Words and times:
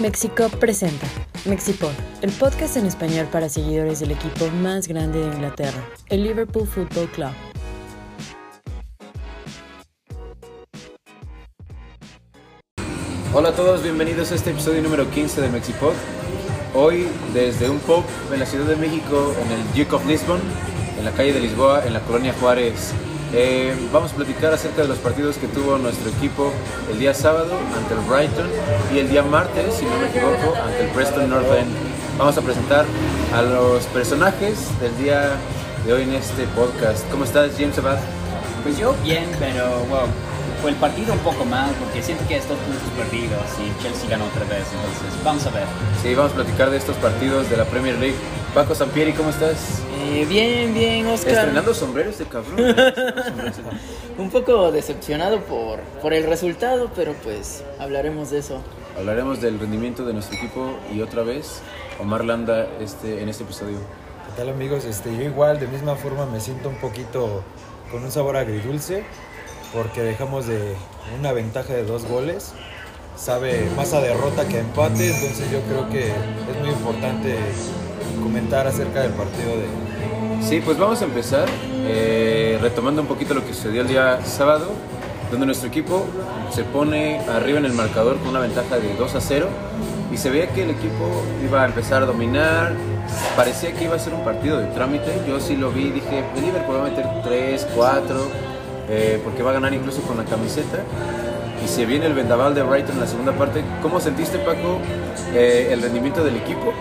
Mexico 0.00 0.48
presenta 0.58 1.06
Mexipod, 1.44 1.92
el 2.22 2.32
podcast 2.32 2.78
en 2.78 2.86
español 2.86 3.28
para 3.30 3.50
seguidores 3.50 4.00
del 4.00 4.12
equipo 4.12 4.48
más 4.62 4.88
grande 4.88 5.18
de 5.18 5.26
Inglaterra, 5.26 5.86
el 6.08 6.22
Liverpool 6.22 6.66
Football 6.66 7.06
Club. 7.10 7.30
Hola 13.34 13.50
a 13.50 13.52
todos, 13.52 13.82
bienvenidos 13.82 14.32
a 14.32 14.36
este 14.36 14.52
episodio 14.52 14.80
número 14.80 15.10
15 15.10 15.42
de 15.42 15.50
Mexipod. 15.50 15.92
Hoy 16.74 17.06
desde 17.34 17.68
un 17.68 17.78
pub 17.80 18.02
en 18.32 18.40
la 18.40 18.46
Ciudad 18.46 18.64
de 18.64 18.76
México, 18.76 19.34
en 19.44 19.52
el 19.52 19.62
Duke 19.74 19.96
of 19.96 20.06
Lisbon, 20.06 20.40
en 20.98 21.04
la 21.04 21.10
calle 21.10 21.34
de 21.34 21.40
Lisboa, 21.40 21.86
en 21.86 21.92
la 21.92 22.00
colonia 22.00 22.34
Juárez. 22.40 22.94
Eh, 23.32 23.72
vamos 23.92 24.12
a 24.12 24.16
platicar 24.16 24.52
acerca 24.52 24.82
de 24.82 24.88
los 24.88 24.98
partidos 24.98 25.36
que 25.36 25.46
tuvo 25.46 25.78
nuestro 25.78 26.10
equipo 26.10 26.52
el 26.90 26.98
día 26.98 27.14
sábado 27.14 27.52
ante 27.76 27.94
el 27.94 28.00
Brighton 28.00 28.48
y 28.92 28.98
el 28.98 29.08
día 29.08 29.22
martes, 29.22 29.74
si 29.74 29.84
no 29.84 29.96
me 29.98 30.08
equivoco, 30.08 30.56
ante 30.60 30.84
el 30.84 30.90
Preston 30.90 31.30
North 31.30 31.46
End. 31.46 31.70
Vamos 32.18 32.36
a 32.36 32.42
presentar 32.42 32.84
a 33.32 33.42
los 33.42 33.84
personajes 33.86 34.68
del 34.80 34.96
día 34.98 35.30
de 35.86 35.92
hoy 35.92 36.02
en 36.02 36.14
este 36.14 36.44
podcast. 36.56 37.08
¿Cómo 37.10 37.24
estás, 37.24 37.52
James 37.56 37.78
Abad? 37.78 37.98
Pues 38.64 38.76
yo 38.76 38.94
bien, 39.04 39.26
pero 39.38 39.64
wow, 39.88 40.08
fue 40.60 40.70
el 40.70 40.76
partido 40.76 41.12
un 41.12 41.20
poco 41.20 41.44
mal 41.44 41.70
porque 41.78 42.02
siento 42.02 42.26
que 42.26 42.36
estos 42.36 42.58
puntos 42.58 42.88
perdidos 42.96 43.46
y 43.58 43.82
Chelsea 43.82 44.10
ganó 44.10 44.24
otra 44.24 44.44
vez, 44.44 44.66
entonces 44.74 45.24
vamos 45.24 45.46
a 45.46 45.50
ver. 45.50 45.64
Sí, 46.02 46.14
vamos 46.14 46.32
a 46.32 46.34
platicar 46.34 46.70
de 46.70 46.78
estos 46.78 46.96
partidos 46.96 47.48
de 47.48 47.56
la 47.56 47.64
Premier 47.64 47.96
League. 47.96 48.16
Paco 48.54 48.74
Sampieri, 48.74 49.12
¿cómo 49.12 49.30
estás? 49.30 49.80
Eh, 49.96 50.26
bien, 50.28 50.74
bien, 50.74 51.06
Oscar. 51.06 51.34
Estrenando 51.34 51.72
sombreros 51.72 52.18
de 52.18 52.24
cabrón. 52.24 52.58
Un 54.18 54.28
poco 54.30 54.72
decepcionado 54.72 55.40
por, 55.42 55.78
por 56.02 56.12
el 56.12 56.24
resultado, 56.24 56.90
pero 56.96 57.12
pues 57.22 57.62
hablaremos 57.78 58.30
de 58.30 58.38
eso. 58.38 58.60
Hablaremos 58.98 59.40
del 59.40 59.60
rendimiento 59.60 60.04
de 60.04 60.14
nuestro 60.14 60.36
equipo 60.36 60.74
y 60.92 61.00
otra 61.00 61.22
vez 61.22 61.62
Omar 62.00 62.24
Landa 62.24 62.66
este, 62.80 63.22
en 63.22 63.28
este 63.28 63.44
episodio. 63.44 63.78
¿Qué 63.78 64.36
tal 64.36 64.48
amigos? 64.48 64.84
Este, 64.84 65.16
yo 65.16 65.22
igual, 65.22 65.60
de 65.60 65.68
misma 65.68 65.94
forma, 65.94 66.26
me 66.26 66.40
siento 66.40 66.70
un 66.70 66.80
poquito 66.80 67.44
con 67.92 68.02
un 68.02 68.10
sabor 68.10 68.36
agridulce 68.36 69.04
porque 69.72 70.02
dejamos 70.02 70.48
de 70.48 70.74
una 71.20 71.32
ventaja 71.32 71.72
de 71.72 71.84
dos 71.84 72.04
goles. 72.04 72.52
Sabe 73.16 73.68
más 73.76 73.92
a 73.92 74.00
derrota 74.00 74.48
que 74.48 74.56
a 74.56 74.60
empate, 74.60 75.08
entonces 75.08 75.50
yo 75.52 75.60
creo 75.62 75.88
que 75.88 76.08
es 76.08 76.60
muy 76.60 76.70
importante 76.70 77.36
comentar 78.20 78.66
acerca 78.66 79.02
del 79.02 79.12
partido 79.12 79.50
de... 79.50 80.46
Sí, 80.46 80.60
pues 80.64 80.78
vamos 80.78 81.02
a 81.02 81.04
empezar 81.04 81.48
eh, 81.86 82.58
retomando 82.60 83.02
un 83.02 83.08
poquito 83.08 83.34
lo 83.34 83.44
que 83.44 83.52
sucedió 83.52 83.82
el 83.82 83.88
día 83.88 84.20
sábado, 84.24 84.70
donde 85.30 85.46
nuestro 85.46 85.68
equipo 85.68 86.06
se 86.50 86.64
pone 86.64 87.20
arriba 87.20 87.58
en 87.58 87.64
el 87.64 87.72
marcador 87.72 88.18
con 88.18 88.28
una 88.28 88.40
ventaja 88.40 88.78
de 88.78 88.94
2 88.96 89.14
a 89.14 89.20
0 89.20 89.48
y 90.12 90.16
se 90.16 90.30
veía 90.30 90.48
que 90.48 90.64
el 90.64 90.70
equipo 90.70 91.22
iba 91.44 91.62
a 91.62 91.66
empezar 91.66 92.02
a 92.02 92.06
dominar, 92.06 92.72
parecía 93.36 93.72
que 93.72 93.84
iba 93.84 93.96
a 93.96 93.98
ser 93.98 94.14
un 94.14 94.24
partido 94.24 94.58
de 94.58 94.66
trámite, 94.68 95.20
yo 95.26 95.40
sí 95.40 95.56
lo 95.56 95.70
vi, 95.70 95.90
dije, 95.90 96.24
el 96.34 96.42
Liverpool 96.42 96.76
va 96.76 96.86
a 96.86 96.90
meter 96.90 97.06
3, 97.22 97.68
4, 97.74 98.26
eh, 98.88 99.20
porque 99.22 99.42
va 99.42 99.50
a 99.50 99.54
ganar 99.54 99.72
incluso 99.72 100.02
con 100.02 100.16
la 100.16 100.24
camiseta. 100.24 100.78
Y 101.64 101.68
se 101.68 101.84
viene 101.86 102.06
el 102.06 102.14
vendaval 102.14 102.54
de 102.54 102.62
Brighton 102.62 102.94
en 102.94 103.00
la 103.00 103.06
segunda 103.06 103.32
parte. 103.32 103.62
¿Cómo 103.82 104.00
sentiste, 104.00 104.38
Paco, 104.38 104.78
eh, 105.34 105.68
el 105.70 105.82
rendimiento 105.82 106.24
del 106.24 106.36
equipo? 106.36 106.72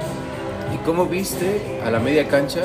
¿Y 0.74 0.78
cómo 0.86 1.06
viste 1.06 1.80
a 1.86 1.90
la 1.90 2.00
media 2.00 2.28
cancha, 2.28 2.62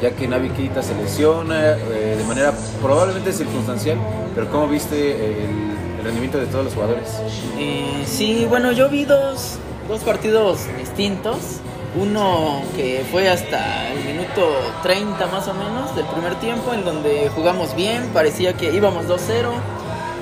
ya 0.00 0.10
que 0.12 0.28
Navi 0.28 0.50
Keita 0.50 0.82
se 0.82 0.94
lesiona 0.94 1.76
eh, 1.76 2.16
de 2.16 2.24
manera 2.24 2.52
probablemente 2.82 3.32
circunstancial, 3.32 3.98
pero 4.34 4.50
cómo 4.50 4.68
viste 4.68 5.44
el, 5.44 5.78
rendimiento 6.04 6.38
de 6.38 6.46
todos 6.46 6.64
los 6.64 6.74
jugadores? 6.74 7.20
Eh, 7.58 8.04
sí, 8.06 8.46
bueno, 8.48 8.70
yo 8.72 8.88
vi 8.88 9.04
dos, 9.04 9.58
dos 9.88 10.00
partidos 10.00 10.60
distintos. 10.78 11.60
Uno 12.00 12.62
que 12.76 13.04
fue 13.10 13.28
hasta 13.28 13.90
el 13.92 14.04
minuto 14.04 14.46
30 14.82 15.26
más 15.26 15.48
o 15.48 15.54
menos 15.54 15.96
del 15.96 16.04
primer 16.06 16.36
tiempo, 16.36 16.72
en 16.72 16.84
donde 16.84 17.30
jugamos 17.34 17.74
bien, 17.74 18.04
parecía 18.12 18.52
que 18.52 18.72
íbamos 18.72 19.06
2-0. 19.06 19.48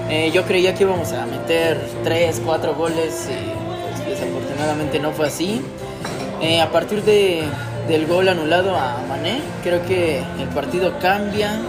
Eh, 0.08 0.30
yo 0.32 0.44
creía 0.44 0.74
que 0.74 0.84
íbamos 0.84 1.12
a 1.12 1.26
meter 1.26 1.78
3, 2.04 2.42
4 2.44 2.74
goles 2.74 3.28
y 3.28 3.96
pues, 4.06 4.08
desafortunadamente 4.08 5.00
no 5.00 5.12
fue 5.12 5.26
así. 5.26 5.60
Eh, 6.40 6.60
a 6.60 6.70
partir 6.70 7.02
de, 7.02 7.44
del 7.88 8.06
gol 8.06 8.28
anulado 8.28 8.76
a 8.76 9.02
Mané, 9.08 9.40
creo 9.62 9.84
que 9.86 10.22
el 10.38 10.48
partido 10.48 10.98
cambia. 11.00 11.60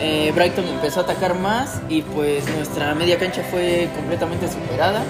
Eh, 0.00 0.32
Brighton 0.34 0.66
empezó 0.66 1.00
a 1.00 1.02
atacar 1.04 1.38
más 1.38 1.80
y 1.88 2.02
pues 2.02 2.44
nuestra 2.56 2.94
media 2.94 3.18
cancha 3.18 3.42
fue 3.50 3.88
completamente 3.96 4.48
superada. 4.48 5.02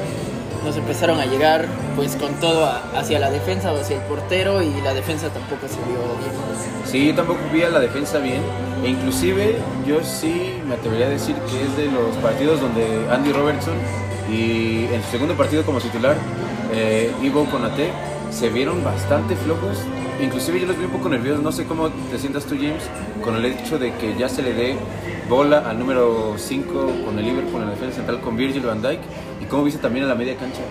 Nos 0.65 0.77
empezaron 0.77 1.21
a 1.21 1.27
llegar 1.27 1.67
pues 1.95 2.17
con 2.17 2.33
todo 2.37 2.67
hacia 2.97 3.19
la 3.19 3.31
defensa 3.31 3.73
o 3.73 3.81
hacia 3.81 3.97
el 3.97 4.03
portero 4.03 4.63
y 4.63 4.81
la 4.83 4.95
defensa 4.95 5.29
tampoco 5.29 5.69
se 5.69 5.77
vio 5.77 5.99
bien. 6.19 6.33
Sí, 6.87 7.09
yo 7.09 7.15
tampoco 7.15 7.41
vi 7.53 7.63
a 7.63 7.71
la 7.71 7.81
defensa 7.81 8.19
bien. 8.19 8.41
E 8.83 8.89
inclusive 8.89 9.57
yo 9.87 10.03
sí 10.03 10.55
me 10.67 10.75
atrevería 10.75 11.07
a 11.07 11.11
decir 11.11 11.35
que 11.51 11.63
es 11.63 11.77
de 11.77 11.91
los 11.91 12.17
partidos 12.17 12.61
donde 12.61 12.87
Andy 13.11 13.33
Robertson 13.33 13.75
y 14.31 14.87
en 14.93 15.03
su 15.03 15.11
segundo 15.11 15.35
partido 15.35 15.65
como 15.65 15.81
titular, 15.81 16.17
eh, 16.73 17.13
Ivo 17.23 17.45
Konate, 17.47 17.91
se 18.31 18.49
vieron 18.49 18.83
bastante 18.85 19.37
flojos. 19.37 19.79
Inclusive 20.21 20.61
yo 20.61 20.67
los 20.67 20.79
vi 20.79 20.85
un 20.85 20.91
poco 20.91 21.09
nerviosos. 21.09 21.43
No 21.43 21.53
sé 21.53 21.65
cómo 21.65 21.91
te 21.91 22.19
sientas 22.19 22.45
tú, 22.45 22.57
James, 22.57 22.85
con 23.23 23.37
el 23.37 23.45
hecho 23.45 23.79
de 23.79 23.93
que 23.95 24.17
ya 24.17 24.29
se 24.29 24.43
le 24.43 24.53
dé 24.53 24.77
bola 25.29 25.69
al 25.69 25.79
número 25.79 26.35
5 26.37 26.93
con 27.05 27.19
el 27.19 27.25
Liverpool 27.25 27.63
en 27.63 27.69
la 27.69 27.75
defensa 27.75 27.97
central 27.97 28.21
con 28.21 28.37
Virgil 28.37 28.63
van 28.63 28.83
Dijk. 28.83 29.01
Y 29.41 29.47
cómo 29.47 29.65
viste 29.65 29.81
también 29.81 30.05
a 30.05 30.09
la 30.09 30.15
media 30.15 30.37
cancha. 30.37 30.63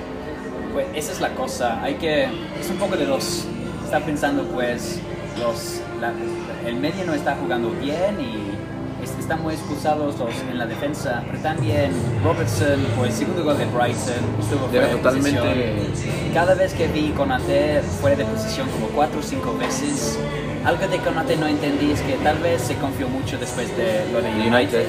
Pues 0.74 0.88
esa 0.96 1.12
es 1.12 1.22
la 1.22 1.36
cosa, 1.36 1.84
hay 1.84 1.96
que, 1.96 2.24
es 2.24 2.70
un 2.72 2.78
poco 2.78 2.96
de 2.96 3.06
los, 3.06 3.46
está 3.86 4.00
pensando 4.00 4.44
pues, 4.46 5.00
los, 5.40 5.82
el 6.66 6.76
medio 6.78 7.06
no 7.06 7.14
está 7.14 7.36
jugando 7.36 7.70
bien 7.80 8.20
y 8.20 8.43
es- 9.24 9.30
están 9.30 9.42
muy 9.42 9.54
expulsados 9.54 10.20
los 10.20 10.30
en 10.52 10.58
la 10.58 10.66
defensa, 10.66 11.24
pero 11.26 11.40
también 11.40 11.92
Robertson, 12.24 12.86
pues 12.98 13.14
segundo 13.16 13.44
gol 13.44 13.58
de 13.58 13.66
Brighton, 13.66 14.24
estuvo 14.40 14.68
fuera 14.68 14.86
Era 14.86 14.88
de 14.88 15.02
totalmente- 15.02 15.40
posición. 15.90 16.34
Cada 16.34 16.54
vez 16.56 16.74
que 16.74 16.88
vi 16.88 17.10
Conate 17.12 17.82
fuera 18.02 18.18
de 18.18 18.26
posición 18.26 18.68
como 18.70 18.88
cuatro 18.88 19.20
o 19.20 19.24
cinco 19.24 19.56
veces, 19.58 20.20
algo 20.66 20.88
de 20.88 20.98
Conate 21.00 21.38
no 21.38 21.48
entendí 21.48 21.92
es 21.92 22.02
que 22.02 22.14
tal 22.24 22.38
vez 22.40 22.62
se 22.62 22.76
confió 22.76 23.08
mucho 23.08 23.38
después 23.38 23.70
de 23.78 24.06
lo 24.12 24.22
de 24.22 24.30
United. 24.30 24.54
United. 24.54 24.86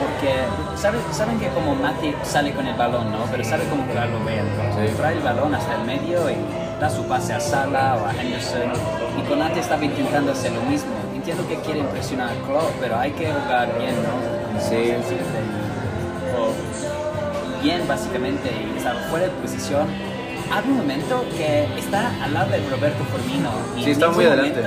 Porque 0.00 0.32
¿saben, 0.80 1.00
saben 1.12 1.38
que 1.38 1.48
como 1.48 1.74
Matip 1.74 2.16
sale 2.24 2.52
con 2.52 2.66
el 2.66 2.74
balón, 2.74 3.12
¿no? 3.12 3.26
Pero 3.30 3.44
sabe 3.44 3.64
cómo 3.68 3.84
jugarlo 3.84 4.18
bien. 4.24 4.44
Sí. 4.74 4.94
Trae 4.96 5.14
el 5.16 5.20
balón 5.22 5.54
hasta 5.54 5.74
el 5.76 5.84
medio 5.84 6.30
y 6.30 6.36
da 6.80 6.88
su 6.88 7.04
pase 7.04 7.34
a 7.34 7.40
Sala 7.40 7.98
o 8.02 8.06
a 8.06 8.12
Henderson. 8.14 8.72
Y 9.18 9.22
Conate 9.28 9.60
estaba 9.60 9.84
intentando 9.84 10.32
hacer 10.32 10.52
lo 10.52 10.62
mismo. 10.62 10.90
Entiendo 11.20 11.46
que 11.46 11.56
quiere 11.56 11.80
impresionar 11.80 12.30
a 12.30 12.46
Klopp, 12.46 12.70
pero 12.80 12.98
hay 12.98 13.10
que 13.10 13.26
jugar 13.30 13.78
bien, 13.78 13.94
¿no? 14.02 14.58
Sí. 14.58 14.90
o 16.34 17.62
bien, 17.62 17.86
básicamente, 17.86 18.48
y 18.48 18.78
estaba 18.78 18.98
fuera 19.10 19.26
de 19.26 19.32
posición. 19.32 19.86
Hay 20.50 20.64
un 20.64 20.78
momento 20.78 21.22
que 21.36 21.68
está 21.78 22.10
al 22.24 22.32
lado 22.32 22.50
de 22.50 22.66
Roberto 22.70 23.04
Firmino. 23.04 23.50
Y 23.76 23.84
Sí, 23.84 23.90
está 23.90 24.08
muy 24.08 24.24
adelante. 24.24 24.62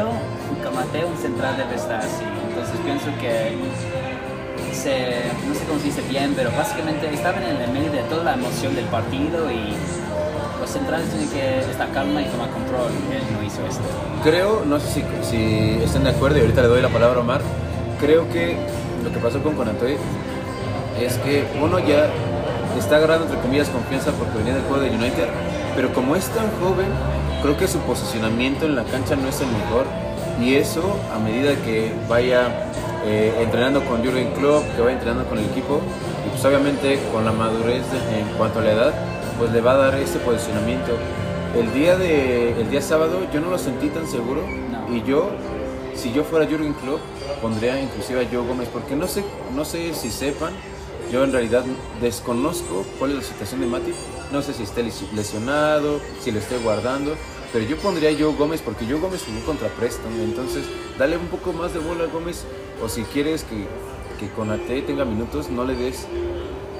Conate, 0.64 1.04
un 1.04 1.18
central 1.18 1.58
debe 1.58 1.74
estar 1.74 2.00
así. 2.02 2.24
Entonces 2.48 2.76
pienso 2.86 3.08
que 3.20 3.58
se, 4.76 5.24
no 5.48 5.56
sé 5.56 5.66
cómo 5.66 5.80
se 5.80 5.86
dice 5.86 6.04
bien, 6.04 6.34
pero 6.36 6.52
básicamente 6.52 7.12
estaban 7.12 7.42
en 7.42 7.60
el 7.64 7.72
medio 7.72 7.92
de 7.92 8.04
toda 8.04 8.26
la 8.26 8.34
emoción 8.36 8.76
del 8.76 8.86
partido 8.86 9.52
y 9.52 9.74
los 10.64 10.72
centrales 10.72 11.10
tienen 11.10 11.30
que 11.30 11.60
estar 11.72 11.92
calma 11.92 12.22
y 12.22 12.26
tomar 12.26 12.50
control. 12.52 12.90
Él 13.12 13.22
no 13.36 13.44
hizo 13.44 13.60
esto. 13.68 13.84
Creo, 14.24 14.64
no 14.66 14.80
sé 14.80 14.88
si, 14.88 15.04
si 15.30 15.84
están 15.84 16.06
de 16.06 16.12
acuerdo 16.12 16.38
y 16.38 16.42
ahorita 16.42 16.62
le 16.62 16.68
doy 16.70 16.82
la 16.82 16.88
palabra 16.90 17.18
a 17.20 17.22
Omar, 17.22 17.42
creo 18.00 18.30
que 18.32 18.56
lo 19.04 19.12
que 19.12 19.20
pasó 19.20 19.44
con 19.44 19.56
Konate 19.56 19.98
es 21.02 21.18
que 21.18 21.44
uno 21.62 21.80
ya 21.80 22.08
está 22.80 22.96
agarrando 22.96 23.26
entre 23.26 23.40
comillas 23.42 23.68
confianza 23.70 24.12
porque 24.12 24.38
venía 24.38 24.54
del 24.56 24.64
juego 24.64 24.82
de 24.84 24.90
United, 24.92 25.28
pero 25.76 25.94
como 25.94 26.16
es 26.16 26.26
tan 26.28 26.48
joven, 26.62 26.88
creo 27.42 27.58
que 27.58 27.68
su 27.68 27.80
posicionamiento 27.80 28.66
en 28.66 28.76
la 28.76 28.84
cancha 28.86 29.16
no 29.18 29.28
es 29.28 29.42
el 29.42 29.48
mejor 29.48 29.86
y 30.40 30.56
eso 30.56 30.98
a 31.14 31.20
medida 31.20 31.56
que 31.66 31.92
vaya 32.08 32.48
eh, 33.06 33.34
entrenando 33.42 33.84
con 33.84 33.98
Jurgen 34.04 34.32
Klopp, 34.32 34.64
que 34.76 34.82
vaya 34.82 34.94
entrenando 34.94 35.26
con 35.26 35.38
el 35.40 35.46
equipo 35.46 35.82
y 36.26 36.30
pues 36.30 36.46
obviamente 36.46 37.00
con 37.12 37.26
la 37.26 37.34
madurez 37.34 37.84
de- 37.92 38.20
en 38.22 38.28
cuanto 38.38 38.60
a 38.60 38.62
la 38.64 38.72
edad, 38.72 38.94
pues 39.38 39.52
le 39.52 39.62
va 39.62 39.74
a 39.74 39.78
dar 39.78 39.96
ese 39.96 40.20
posicionamiento. 40.20 40.92
El 41.56 41.72
día 41.74 41.96
de 41.98 42.60
el 42.60 42.70
día 42.70 42.82
sábado 42.82 43.20
yo 43.34 43.40
no 43.42 43.50
lo 43.50 43.58
sentí 43.58 43.88
tan 43.90 44.08
seguro 44.08 44.42
No. 44.48 44.96
y 44.96 45.04
yo 45.04 45.30
si 45.96 46.12
yo 46.12 46.24
fuera 46.24 46.46
Jurgen 46.48 46.74
Klopp 46.74 47.00
pondría 47.42 47.80
inclusive 47.80 48.22
a 48.26 48.28
Joe 48.30 48.46
Gómez 48.48 48.68
porque 48.74 48.96
no 48.96 49.08
sé 49.08 49.24
no 49.56 49.64
sé 49.64 49.94
si 49.94 50.10
sepan 50.10 50.52
yo 51.12 51.24
en 51.24 51.32
realidad 51.32 51.64
desconozco 52.02 52.84
cuál 52.98 53.12
es 53.12 53.18
la 53.18 53.24
situación 53.24 53.60
de 53.62 53.68
Matip 53.68 53.94
no 54.32 54.42
sé 54.42 54.54
si 54.54 54.64
esté 54.64 54.84
lesi- 54.84 55.10
lesionado 55.14 56.00
si 56.22 56.32
lo 56.32 56.40
esté 56.40 56.58
guardando 56.58 57.14
pero 57.54 57.64
yo 57.66 57.78
pondría 57.78 58.10
a 58.10 58.14
Joe 58.14 58.34
Gómez 58.36 58.62
porque 58.62 58.86
Joe 58.86 59.00
Gómez 59.00 59.24
jugó 59.24 59.46
contra 59.46 59.68
Preston 59.70 60.12
entonces 60.24 60.64
dale 60.98 61.18
un 61.18 61.28
poco 61.28 61.54
más 61.54 61.72
de 61.74 61.80
bola 61.80 62.06
a 62.06 62.08
Gómez 62.08 62.46
o 62.84 62.90
si 62.90 63.04
quieres 63.04 63.44
que 63.44 63.68
que 64.20 64.30
Conate 64.36 64.82
tenga 64.82 65.06
minutos 65.06 65.50
no 65.52 65.66
le 65.66 65.76
des 65.76 66.08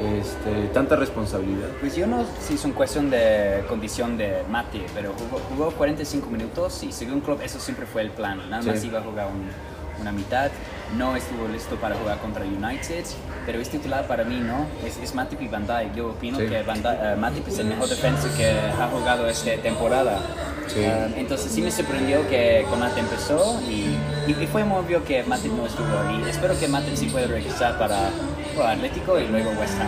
este, 0.04 0.68
tanta 0.74 0.96
responsabilidad? 0.96 1.70
Pues 1.80 1.96
yo 1.96 2.06
no 2.08 2.24
sé 2.24 2.30
si 2.48 2.54
es 2.56 2.66
una 2.66 2.76
cuestión 2.76 3.10
de 3.10 3.64
condición 3.68 4.18
de 4.18 4.44
Mati, 4.50 4.84
pero 4.94 5.14
jugó, 5.14 5.40
jugó 5.50 5.72
45 5.72 6.30
minutos 6.30 6.84
y 6.84 6.92
según 6.92 7.22
Klopp 7.22 7.42
eso 7.42 7.60
siempre 7.60 7.86
fue 7.86 8.02
el 8.02 8.10
plan. 8.12 8.38
Nada 8.50 8.64
más 8.64 8.80
Sí. 8.82 8.88
iba 8.88 9.00
a 9.00 9.04
jugar 9.04 9.28
un- 9.28 9.74
una 10.02 10.12
mitad, 10.12 10.50
no 10.98 11.16
estuvo 11.16 11.48
listo 11.48 11.76
para 11.76 11.96
jugar 11.96 12.18
contra 12.18 12.44
United, 12.44 13.06
pero 13.46 13.60
es 13.62 13.70
titular 13.70 14.06
para 14.08 14.24
mí, 14.24 14.40
¿no? 14.40 14.66
Es, 14.86 14.98
es 14.98 15.14
Matip 15.16 15.42
y 15.42 15.48
Van 15.48 15.66
Dijk. 15.68 15.94
Yo 15.96 16.08
opino 16.10 16.40
Sí. 16.40 16.48
que 16.48 16.64
Van 16.64 16.82
Dijk- 16.84 17.16
Matip 17.18 17.48
es 17.48 17.60
el 17.60 17.68
mejor 17.68 17.88
defensa 17.88 18.28
que 18.36 18.50
ha 18.52 18.88
jugado 18.88 19.28
esta 19.28 19.56
temporada. 19.62 20.20
Sí. 20.68 20.80
Eh, 20.80 21.14
entonces 21.18 21.52
sí 21.52 21.62
me 21.62 21.70
sorprendió 21.72 22.28
que 22.28 22.66
Konate 22.70 23.00
empezó 23.02 23.62
y, 23.70 23.96
y, 24.28 24.36
y 24.42 24.48
fue 24.48 24.64
muy 24.64 24.80
obvio 24.80 25.04
que 25.06 25.24
Matip 25.24 25.52
no 25.54 25.66
estuvo 25.68 25.88
y 26.12 26.28
espero 26.30 26.60
que 26.60 26.68
Matip 26.68 26.96
sí 26.96 27.06
pueda 27.08 27.28
regresar 27.28 27.78
para 27.78 28.10
para 28.56 28.72
Atlético 28.72 29.20
y 29.20 29.28
luego 29.28 29.52
West 29.60 29.74
Ham. 29.80 29.88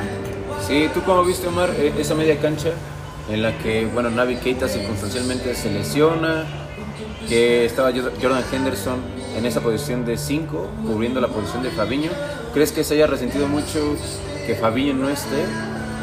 Sí, 0.67 0.89
¿tú 0.93 1.01
cómo 1.03 1.23
viste, 1.23 1.47
Omar, 1.47 1.69
eh, 1.77 1.93
esa 1.97 2.15
media 2.15 2.37
cancha 2.39 2.69
en 3.29 3.41
la 3.41 3.57
que, 3.57 3.85
bueno, 3.85 4.09
Navi 4.09 4.35
Keita 4.37 4.67
circunstancialmente 4.67 5.53
se 5.55 5.71
lesiona, 5.71 6.45
que 7.27 7.65
estaba 7.65 7.91
Jor- 7.91 8.11
Jordan 8.21 8.43
Henderson 8.51 8.99
en 9.37 9.45
esa 9.45 9.61
posición 9.61 10.05
de 10.05 10.17
5, 10.17 10.69
cubriendo 10.85 11.19
la 11.21 11.27
posición 11.27 11.63
de 11.63 11.71
Fabiño? 11.71 12.11
¿Crees 12.53 12.71
que 12.71 12.83
se 12.83 12.93
haya 12.95 13.07
resentido 13.07 13.47
mucho 13.47 13.95
que 14.45 14.55
Fabiño 14.55 14.93
no 14.93 15.09
esté? 15.09 15.43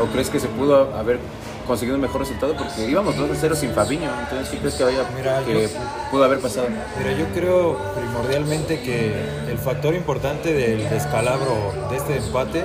¿O 0.00 0.06
crees 0.06 0.30
que 0.30 0.40
se 0.40 0.48
pudo 0.48 0.94
haber 0.96 1.18
conseguido 1.62 1.96
un 1.96 2.02
mejor 2.02 2.20
resultado? 2.20 2.54
Porque 2.56 2.88
íbamos 2.88 3.16
2 3.16 3.30
0 3.40 3.54
sin 3.56 3.70
Fabiño, 3.72 4.10
entonces 4.20 4.48
¿qué 4.50 4.58
crees 4.58 4.74
que, 4.74 4.84
vaya, 4.84 5.04
Mira, 5.16 5.42
que 5.44 5.52
yo- 5.62 5.68
pudo 6.10 6.24
haber 6.24 6.38
pasado? 6.40 6.68
Mira, 6.98 7.12
yo 7.12 7.26
creo 7.34 7.78
primordialmente 7.94 8.80
que 8.80 9.12
el 9.50 9.58
factor 9.58 9.94
importante 9.94 10.52
del 10.52 10.88
descalabro 10.90 11.72
de 11.90 11.96
este 11.96 12.16
empate 12.16 12.64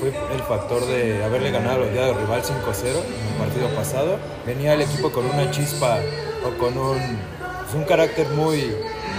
fue 0.00 0.12
el 0.34 0.42
factor 0.42 0.86
de 0.86 1.24
haberle 1.24 1.50
ganado 1.50 1.82
al 1.82 1.88
odiado 1.90 2.14
rival 2.14 2.42
5-0 2.44 2.98
en 2.98 3.32
el 3.32 3.38
partido 3.38 3.68
pasado. 3.74 4.16
Venía 4.46 4.74
el 4.74 4.82
equipo 4.82 5.10
con 5.10 5.24
una 5.26 5.50
chispa 5.50 5.98
o 6.46 6.56
con 6.58 6.78
un, 6.78 6.98
pues, 6.98 7.74
un 7.74 7.84
carácter 7.84 8.28
muy, 8.28 8.72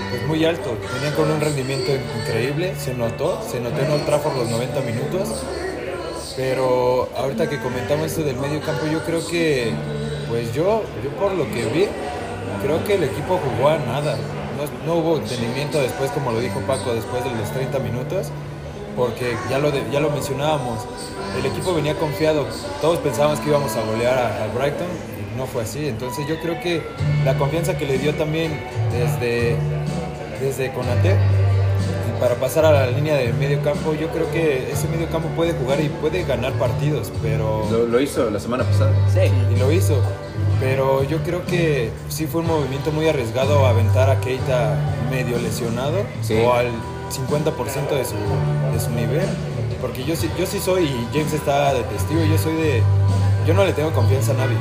pues, 0.10 0.24
muy 0.28 0.46
alto. 0.46 0.78
Venían 0.94 1.14
con 1.16 1.30
un 1.30 1.42
rendimiento 1.42 1.92
increíble, 2.22 2.74
se 2.78 2.94
notó, 2.94 3.42
se 3.50 3.60
notó 3.60 3.82
en 3.82 3.92
Old 3.92 4.06
Trafford 4.06 4.38
los 4.38 4.50
90 4.50 4.80
minutos. 4.82 5.44
Pero 6.40 7.10
ahorita 7.18 7.50
que 7.50 7.60
comentamos 7.60 8.06
esto 8.08 8.24
del 8.24 8.38
medio 8.38 8.62
campo, 8.62 8.86
yo 8.90 9.04
creo 9.04 9.20
que, 9.28 9.74
pues 10.30 10.54
yo, 10.54 10.84
yo 11.04 11.10
por 11.20 11.34
lo 11.34 11.44
que 11.52 11.66
vi, 11.66 11.86
creo 12.64 12.82
que 12.86 12.96
el 12.96 13.04
equipo 13.04 13.38
jugó 13.44 13.68
a 13.68 13.78
nada. 13.78 14.16
No, 14.86 14.94
no 14.96 15.00
hubo 15.02 15.18
entendimiento 15.18 15.82
después, 15.82 16.10
como 16.12 16.32
lo 16.32 16.40
dijo 16.40 16.62
Paco, 16.62 16.94
después 16.94 17.26
de 17.26 17.32
los 17.32 17.52
30 17.52 17.80
minutos, 17.80 18.28
porque 18.96 19.36
ya 19.50 19.60
lo, 19.60 19.70
ya 19.92 20.00
lo 20.00 20.12
mencionábamos. 20.12 20.80
El 21.38 21.46
equipo 21.46 21.74
venía 21.74 21.96
confiado, 21.96 22.48
todos 22.82 23.00
pensábamos 23.00 23.42
que 23.42 23.50
íbamos 23.50 23.76
a 23.76 23.82
golear 23.84 24.18
a- 24.18 24.48
Brighton 24.58 24.88
y 25.34 25.38
no 25.38 25.46
fue 25.46 25.64
así. 25.64 25.90
Entonces 25.90 26.26
yo 26.26 26.40
creo 26.40 26.58
que 26.62 26.82
la 27.26 27.38
confianza 27.38 27.78
que 27.78 27.86
le 27.86 27.98
dio 27.98 28.16
también 28.16 28.58
desde, 28.94 29.58
desde 30.40 30.72
Conate 30.72 31.18
para 32.20 32.36
pasar 32.36 32.66
a 32.66 32.72
la 32.72 32.88
línea 32.88 33.16
de 33.16 33.32
medio 33.34 33.62
campo, 33.62 33.94
yo 33.94 34.08
creo 34.10 34.30
que 34.32 34.72
ese 34.72 34.88
medio 34.88 35.08
campo 35.10 35.30
puede 35.36 35.54
jugar 35.54 35.80
y 35.80 35.90
puede 35.90 36.24
ganar 36.24 36.54
partidos, 36.54 37.12
pero 37.22 37.66
Lo, 37.72 37.86
lo 37.88 38.00
hizo 38.02 38.30
la 38.30 38.40
semana 38.40 38.64
pasada. 38.64 38.92
Sí. 39.14 39.32
y 39.56 39.58
lo 39.60 39.72
hizo. 39.72 40.00
Pero 40.60 41.04
yo 41.04 41.20
creo 41.24 41.46
que 41.46 41.90
sí 42.10 42.28
fue 42.28 42.42
un 42.42 42.48
movimiento 42.48 42.92
muy 42.92 43.08
arriesgado 43.08 43.66
aventar 43.66 44.10
a 44.10 44.20
Keita 44.20 44.76
medio 45.10 45.38
lesionado 45.40 46.04
Sí. 46.22 46.36
o 46.44 46.54
al 46.54 46.68
50% 47.10 47.96
de 47.96 48.06
su, 48.06 48.16
de 48.74 48.80
su 48.80 48.90
nivel. 48.92 49.26
Porque 49.82 50.04
yo 50.04 50.16
sí, 50.18 50.30
yo 50.38 50.46
sí 50.46 50.60
soy, 50.60 50.84
y 50.86 51.08
James 51.14 51.32
está 51.34 51.74
de 51.74 51.84
testigo, 51.84 52.22
yo 52.26 52.38
soy 52.38 52.54
de... 52.56 52.84
Yo 53.48 53.54
no 53.54 53.64
le 53.64 53.72
tengo 53.72 53.92
confianza 53.94 54.32
a 54.34 54.36
Navi. 54.36 54.56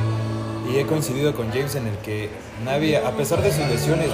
Y 0.71 0.77
he 0.77 0.85
coincidido 0.85 1.35
con 1.35 1.49
James 1.49 1.75
en 1.75 1.87
el 1.87 1.97
que 1.97 2.29
Navi, 2.63 2.95
a 2.95 3.11
pesar 3.17 3.41
de 3.41 3.51
sus 3.51 3.65
lesiones, 3.67 4.07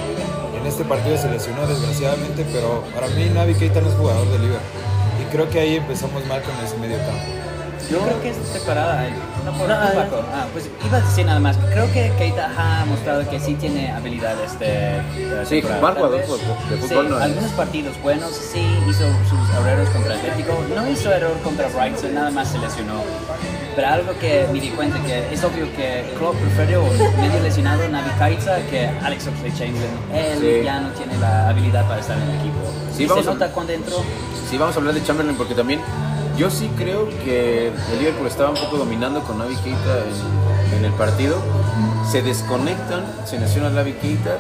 en 0.66 0.72
este 0.72 0.84
partido 0.84 1.16
se 1.16 1.30
lesionó 1.30 1.68
desgraciadamente, 1.68 2.44
pero 2.52 2.84
para 2.96 3.08
mí 3.10 3.30
Navi 3.30 3.54
Keita 3.54 3.82
no 3.82 3.90
es 3.90 3.94
jugador 3.94 4.28
de 4.30 4.40
Liverpool. 4.40 4.82
Y 5.22 5.32
creo 5.32 5.48
que 5.48 5.60
ahí 5.60 5.76
empezamos 5.76 6.26
mal 6.26 6.42
con 6.42 6.56
ese 6.66 6.76
medio 6.78 6.98
campo. 6.98 7.45
Yo 7.90 8.00
creo 8.00 8.22
que 8.22 8.30
esta 8.32 8.54
temporada, 8.58 9.08
eh, 9.08 9.12
no 9.46 9.52
por 9.54 9.68
No, 9.70 9.76
Paco. 9.76 10.24
Ah, 10.34 10.46
pues 10.54 10.70
iba 10.86 10.98
a 10.98 11.02
decir 11.02 11.26
nada 11.26 11.40
más. 11.40 11.56
Creo 11.72 11.92
que 11.94 12.12
Keita 12.18 12.50
ha 12.58 12.86
mostrado 12.86 13.28
que 13.30 13.40
sí 13.40 13.54
tiene 13.56 13.92
habilidades 13.92 14.58
de, 14.60 14.66
de 14.68 15.46
Sí, 15.46 15.62
Tal 15.62 15.80
jugador 15.80 16.12
de 16.12 16.24
fútbol 16.24 16.40
sí, 16.88 16.94
no 16.96 17.18
es. 17.18 17.24
algunos 17.24 17.52
partidos 17.52 18.02
buenos, 18.02 18.32
sí 18.32 18.66
hizo 18.90 19.06
sus 19.30 19.50
errores 19.58 19.90
contra 19.90 20.16
Atlético. 20.16 20.54
No 20.76 20.90
hizo 20.90 21.12
error 21.14 21.38
contra 21.44 21.68
Brighton, 21.70 22.14
nada 22.16 22.32
más 22.32 22.48
se 22.50 22.58
lesionó. 22.60 23.02
Pero 23.76 23.88
algo 23.90 24.14
que 24.20 24.48
me 24.54 24.60
di 24.62 24.70
cuenta 24.70 24.98
que 25.04 25.34
es 25.34 25.44
obvio 25.44 25.66
que 25.76 26.06
Klopp 26.18 26.36
prefirió 26.38 26.82
medio 27.20 27.42
lesionado 27.44 27.88
Navi 27.90 28.10
Keita 28.18 28.58
que 28.70 28.88
Alex 29.04 29.28
Oxlade-Chamberlain. 29.28 29.92
Él 30.14 30.40
Sí. 30.40 30.62
ya 30.66 30.80
no 30.80 30.90
tiene 30.90 31.18
la 31.18 31.50
habilidad 31.50 31.86
para 31.88 32.00
estar 32.00 32.18
en 32.18 32.24
el 32.24 32.36
equipo. 32.40 32.60
Sí, 32.96 33.04
y 33.04 33.06
vamos 33.08 33.26
se 33.26 33.30
a- 33.30 33.34
nota 33.34 33.52
cuando 33.52 33.74
entró. 33.74 33.98
Sí, 34.50 34.58
vamos 34.58 34.76
a 34.76 34.80
hablar 34.80 34.94
de 34.94 35.04
Chamberlain 35.04 35.38
porque 35.38 35.54
también 35.56 35.82
yo 36.38 36.50
sí 36.50 36.70
creo 36.78 37.08
que 37.24 37.68
el 37.68 38.00
Liverpool 38.00 38.28
estaba 38.28 38.50
un 38.50 38.58
poco 38.58 38.78
dominando 38.78 39.22
con 39.22 39.38
Navi 39.38 39.56
Keita 39.56 40.04
en, 40.76 40.86
el 40.86 40.92
partido. 40.94 41.38
Se 42.10 42.22
desconectan, 42.22 43.06
se 43.26 43.40
lesiona 43.40 43.70
Navi 43.70 43.94
Keita 43.94 44.38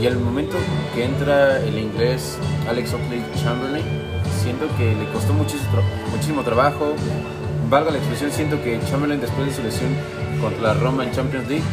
y 0.00 0.06
al 0.06 0.18
momento 0.18 0.56
que 0.94 1.04
entra 1.04 1.58
el 1.60 1.78
inglés 1.78 2.38
Alex 2.68 2.92
Oxlade-Chamberlain, 2.92 3.84
siento 4.42 4.66
que 4.76 4.94
le 4.94 5.10
costó 5.12 5.32
muchísimo, 5.32 5.82
muchísimo 6.10 6.42
trabajo. 6.42 6.94
Valga 7.70 7.90
la 7.90 7.98
expresión, 7.98 8.30
siento 8.30 8.62
que 8.62 8.78
Chamberlain 8.88 9.20
después 9.20 9.46
de 9.46 9.54
su 9.54 9.62
lesión 9.62 9.90
contra 10.40 10.62
la 10.62 10.74
Roma 10.74 11.04
en 11.04 11.12
Champions 11.12 11.48
League 11.48 11.64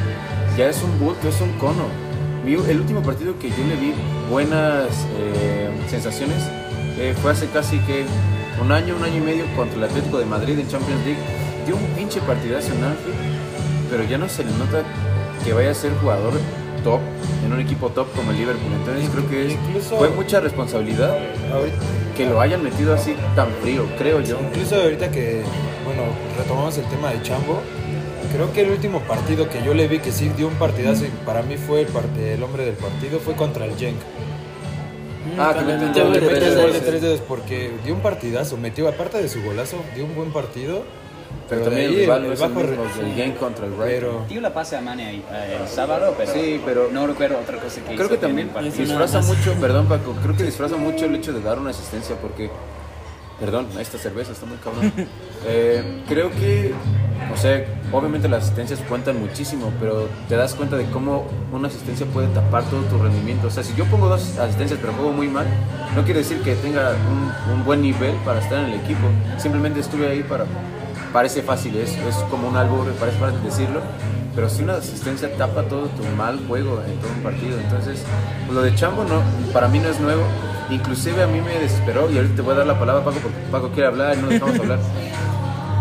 ya 0.58 0.70
es 0.70 0.82
un 0.82 1.00
bulto, 1.00 1.28
es 1.28 1.42
un 1.42 1.52
cono. 1.54 1.86
El 2.46 2.80
último 2.80 3.02
partido 3.02 3.38
que 3.40 3.50
yo 3.50 3.58
le 3.68 3.76
vi 3.76 3.94
buenas 4.30 4.88
eh, 5.18 5.70
sensaciones 5.90 6.38
eh, 6.98 7.16
fue 7.20 7.32
hace 7.32 7.48
casi 7.48 7.80
que 7.80 8.06
un 8.62 8.72
año, 8.72 8.96
un 8.96 9.04
año 9.04 9.18
y 9.18 9.22
medio 9.22 9.46
contra 9.56 9.78
el 9.78 9.84
Atlético 9.84 10.18
de 10.20 10.26
Madrid 10.26 10.58
en 10.60 10.68
Champions 10.68 11.04
League. 11.06 11.20
Dio 11.66 11.76
un 11.76 11.84
pinche 11.96 12.20
partidazo 12.22 12.74
en 12.74 12.84
Anfield, 12.84 13.16
pero 13.90 14.04
ya 14.04 14.18
no 14.18 14.30
se 14.30 14.44
le 14.44 14.52
nota 14.52 14.84
que 15.44 15.54
vaya 15.54 15.72
a 15.72 15.74
ser 15.74 15.92
jugador 16.02 16.34
top 16.84 17.00
en 17.46 17.54
un 17.54 17.60
equipo 17.60 17.90
top 17.90 18.08
como 18.16 18.32
el 18.32 18.38
Liverpool. 18.38 18.72
Entonces 18.74 19.10
creo 19.10 19.30
que 19.30 19.48
es- 19.48 19.58
fue 19.98 20.10
mucha 20.10 20.40
responsabilidad 20.40 21.18
que 22.16 22.26
lo 22.28 22.40
hayan 22.40 22.64
metido 22.64 22.94
así 22.94 23.16
tan 23.36 23.48
frío, 23.62 23.86
creo 23.98 24.22
yo. 24.22 24.38
Incluso 24.52 24.76
ahorita 24.76 25.10
que, 25.12 25.42
bueno, 25.84 26.04
retomamos 26.38 26.78
el 26.78 26.86
tema 26.86 27.12
de 27.12 27.22
Chambo, 27.24 27.62
creo 28.32 28.52
que 28.54 28.62
el 28.62 28.72
último 28.72 29.00
partido 29.02 29.50
que 29.50 29.64
yo 29.64 29.74
le 29.74 29.88
vi 29.88 30.00
que 30.00 30.12
sí 30.12 30.30
dio 30.38 30.48
un 30.48 30.56
partidazo 30.56 31.06
y 31.06 31.10
para 31.26 31.42
mí 31.42 31.58
fue 31.58 31.82
el, 31.82 31.88
parte- 31.88 32.34
el 32.36 32.44
hombre 32.44 32.66
del 32.66 32.76
partido 32.76 33.20
fue 33.20 33.34
contra 33.36 33.66
el 33.66 33.76
Genk. 33.76 33.98
Ah, 35.38 35.54
que 35.54 35.60
Con 35.62 35.70
el 35.70 35.80
metió 35.80 36.04
gol 36.06 36.14
de 36.14 36.22
metió 36.22 36.36
tres 36.38 36.44
el 36.50 36.56
gol 36.56 36.66
de 36.66 36.68
goles. 36.72 36.86
tres 36.86 37.02
dedos 37.02 37.20
porque 37.22 37.72
dio 37.84 37.94
un 37.94 38.02
partidazo, 38.02 38.58
metió, 38.58 38.88
aparte 38.88 39.22
de 39.22 39.28
su 39.30 39.42
golazo, 39.44 39.78
dio 39.96 40.06
un 40.06 40.16
buen 40.16 40.32
partido. 40.32 40.84
Pero 41.50 41.62
de 41.62 41.66
también 41.68 41.90
el 41.92 41.96
rival 41.98 42.22
el 42.22 42.28
no 42.28 42.34
es 42.34 42.42
el 42.42 42.48
bajo 42.48 42.60
del 43.02 43.16
game 43.16 43.36
contra 43.36 43.66
el. 43.68 43.74
Pero 43.74 44.26
Dio 44.28 44.42
la 44.42 44.54
pase 44.54 44.78
a 44.78 44.82
Mane 44.82 45.06
ahí, 45.06 45.24
eh, 45.32 45.58
el 45.62 45.68
sábado, 45.68 46.16
pero, 46.18 46.32
Sí, 46.34 46.60
pero- 46.66 46.90
no 46.92 47.06
recuerdo 47.06 47.38
otra 47.38 47.58
cosa 47.58 47.82
que 47.82 47.94
hizo. 47.94 47.96
Creo 47.96 48.08
que 48.10 48.16
en 48.16 48.22
también 48.22 48.52
el 48.58 48.72
disfraza 48.74 49.22
mucho, 49.22 49.54
perdón 49.62 49.88
Paco, 49.88 50.16
creo 50.24 50.36
que 50.36 50.44
disfraza 50.44 50.76
mucho 50.78 51.06
el 51.06 51.16
hecho 51.16 51.34
de 51.34 51.42
dar 51.42 51.60
una 51.60 51.70
asistencia 51.72 52.16
porque, 52.20 52.50
perdón, 53.40 53.68
esta 53.80 53.98
cerveza 53.98 54.32
está 54.32 54.46
muy 54.46 54.58
cabrón. 54.58 54.92
Eh, 55.48 56.02
creo 56.08 56.32
que, 56.32 56.74
o 57.34 57.38
sea, 57.38 57.66
obviamente 57.92 58.28
las 58.28 58.44
asistencias 58.44 58.80
cuentan 58.88 59.20
muchísimo, 59.20 59.72
pero 59.80 60.08
te 60.30 60.36
das 60.36 60.54
cuenta 60.54 60.78
de 60.78 60.86
cómo 60.86 61.26
una 61.52 61.68
asistencia 61.68 62.06
puede 62.06 62.28
tapar 62.28 62.64
todo 62.66 62.82
tu 62.84 62.98
rendimiento. 62.98 63.48
O 63.48 63.52
sea, 63.52 63.64
si 63.64 63.76
yo 63.76 63.86
pongo 63.86 64.08
dos 64.08 64.38
asistencias 64.38 64.80
pero 64.80 64.94
juego 64.94 65.12
muy 65.12 65.28
mal, 65.28 65.46
no 65.96 66.04
quiere 66.04 66.20
decir 66.20 66.42
que 66.42 66.56
tenga 66.56 66.94
un, 67.52 67.64
buen 67.66 67.82
nivel 67.82 68.16
para 68.26 68.40
estar 68.40 68.60
en 68.60 68.74
el 68.74 68.80
equipo. 68.80 69.08
Simplemente 69.38 69.80
estuve 69.80 70.08
ahí 70.08 70.24
para... 70.24 70.46
Parece 71.12 71.42
fácil, 71.42 71.76
es, 71.78 71.92
es 71.98 72.16
como 72.30 72.50
un 72.50 72.58
albur, 72.58 72.92
parece 72.94 73.18
fácil 73.18 73.42
decirlo, 73.42 73.80
pero 74.36 74.50
si 74.50 74.64
una 74.64 74.74
asistencia 74.74 75.34
tapa 75.38 75.64
todo 75.64 75.88
tu 75.88 76.04
mal 76.18 76.38
juego 76.46 76.82
en 76.86 77.00
todo 77.00 77.10
un 77.16 77.24
partido. 77.24 77.58
Entonces, 77.58 78.04
lo 78.52 78.62
de 78.62 78.76
Chambo 78.76 79.06
no, 79.06 79.22
para 79.54 79.70
mí 79.70 79.80
no 79.80 79.88
es 79.88 80.00
nuevo. 80.00 80.24
Inclusive 80.70 81.24
a 81.24 81.28
mí 81.28 81.40
me 81.40 81.58
desesperó, 81.60 82.12
y 82.12 82.18
ahorita 82.18 82.36
te 82.36 82.42
voy 82.42 82.54
a 82.54 82.58
dar 82.58 82.68
la 82.68 82.78
palabra 82.78 83.06
Paco 83.06 83.20
porque 83.22 83.38
Paco 83.52 83.70
quiere 83.70 83.88
hablar 83.88 84.18
y 84.18 84.22
no 84.22 84.28
dejamos 84.28 84.60
hablar. 84.60 84.80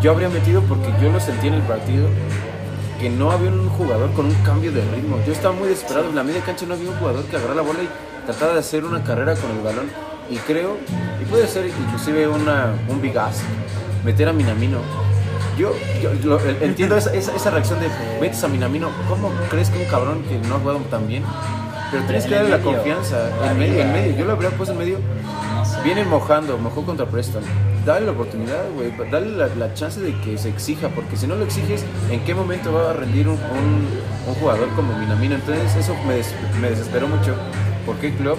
Yo 0.04 0.11
habría 0.11 0.28
metido 0.28 0.61
porque 0.68 0.87
yo 1.00 1.11
lo 1.11 1.18
sentí 1.18 1.46
en 1.49 1.54
el 1.54 1.62
partido 1.62 2.06
que 3.00 3.08
no 3.08 3.30
había 3.30 3.49
un 3.49 3.70
jugador 3.70 4.12
con 4.12 4.26
un 4.26 4.34
cambio 4.44 4.70
de 4.70 4.82
ritmo. 4.94 5.16
Yo 5.26 5.32
estaba 5.32 5.54
muy 5.54 5.66
desesperado. 5.66 6.11
En 6.11 6.14
la 6.14 6.23
media 6.23 6.42
cancha 6.42 6.66
no 6.66 6.75
había 6.75 6.90
un 6.90 6.96
jugador 6.99 7.25
que 7.25 7.37
agarrara 7.37 7.54
la 7.54 7.62
bola 7.62 7.78
y 7.82 7.88
tratara 8.26 8.52
de 8.52 8.58
hacer 8.58 8.84
una 8.84 9.02
carrera 9.02 9.34
con 9.34 9.50
el 9.50 9.62
balón. 9.62 9.87
Y 10.28 10.37
creo, 10.37 10.76
y 11.23 11.25
puede 11.25 11.46
ser 11.46 11.64
inclusive 11.68 12.28
una, 12.28 12.75
un 12.87 13.00
big 13.00 13.16
ass, 13.16 13.40
meter 14.04 14.28
a 14.28 14.34
Minamino. 14.34 14.80
Yo, 15.56 15.73
yo 16.02 16.11
lo- 16.23 16.38
entiendo 16.61 16.99
esa, 16.99 17.14
esa, 17.14 17.34
esa 17.34 17.50
reacción 17.50 17.80
de 17.80 17.87
metes 18.20 18.44
a 18.44 18.49
Minamino. 18.49 18.90
¿Cómo 19.08 19.30
crees 19.49 19.70
que 19.70 19.78
un 19.78 19.87
cabrón 19.87 20.23
que 20.25 20.38
no 20.46 20.56
ha 20.56 20.58
jugado 20.58 20.80
tan 20.90 21.08
bien 21.08 21.23
Pero 21.90 22.02
tienes 22.04 22.25
en 22.25 22.28
que 22.28 22.34
darle 22.37 22.50
la 22.50 22.61
confianza. 22.61 23.30
En 23.50 23.58
medio, 23.58 23.80
en 23.80 23.90
medio. 23.90 24.16
Yo 24.18 24.26
lo 24.26 24.32
habría 24.32 24.50
puesto 24.50 24.75
en 24.75 24.78
medio. 24.80 24.99
No 25.84 25.90
sé. 25.90 25.94
Viene 25.94 26.04
mojando, 26.04 26.58
mojó 26.58 26.82
contra 26.84 27.06
Preston. 27.06 27.42
Dale 27.84 28.06
la 28.06 28.12
oportunidad, 28.12 28.64
güey. 28.74 28.92
Dale 29.10 29.26
la, 29.36 29.46
la 29.54 29.74
chance 29.74 30.00
de 30.00 30.18
que 30.20 30.38
se 30.38 30.48
exija, 30.48 30.88
porque 30.88 31.16
si 31.16 31.26
no 31.26 31.36
lo 31.36 31.44
exiges, 31.44 31.84
¿en 32.10 32.24
qué 32.24 32.34
momento 32.34 32.72
va 32.72 32.90
a 32.90 32.92
rendir 32.94 33.28
un, 33.28 33.34
un- 33.34 34.34
jugador 34.40 34.68
como 34.74 34.96
Minamino? 34.98 35.34
Entonces, 35.34 35.76
eso 35.76 35.94
me, 36.06 36.14
des- 36.14 36.34
me 36.60 36.70
desesperó 36.70 37.06
mucho. 37.08 37.34
¿Por 37.84 37.96
qué 37.96 38.14
Club? 38.14 38.38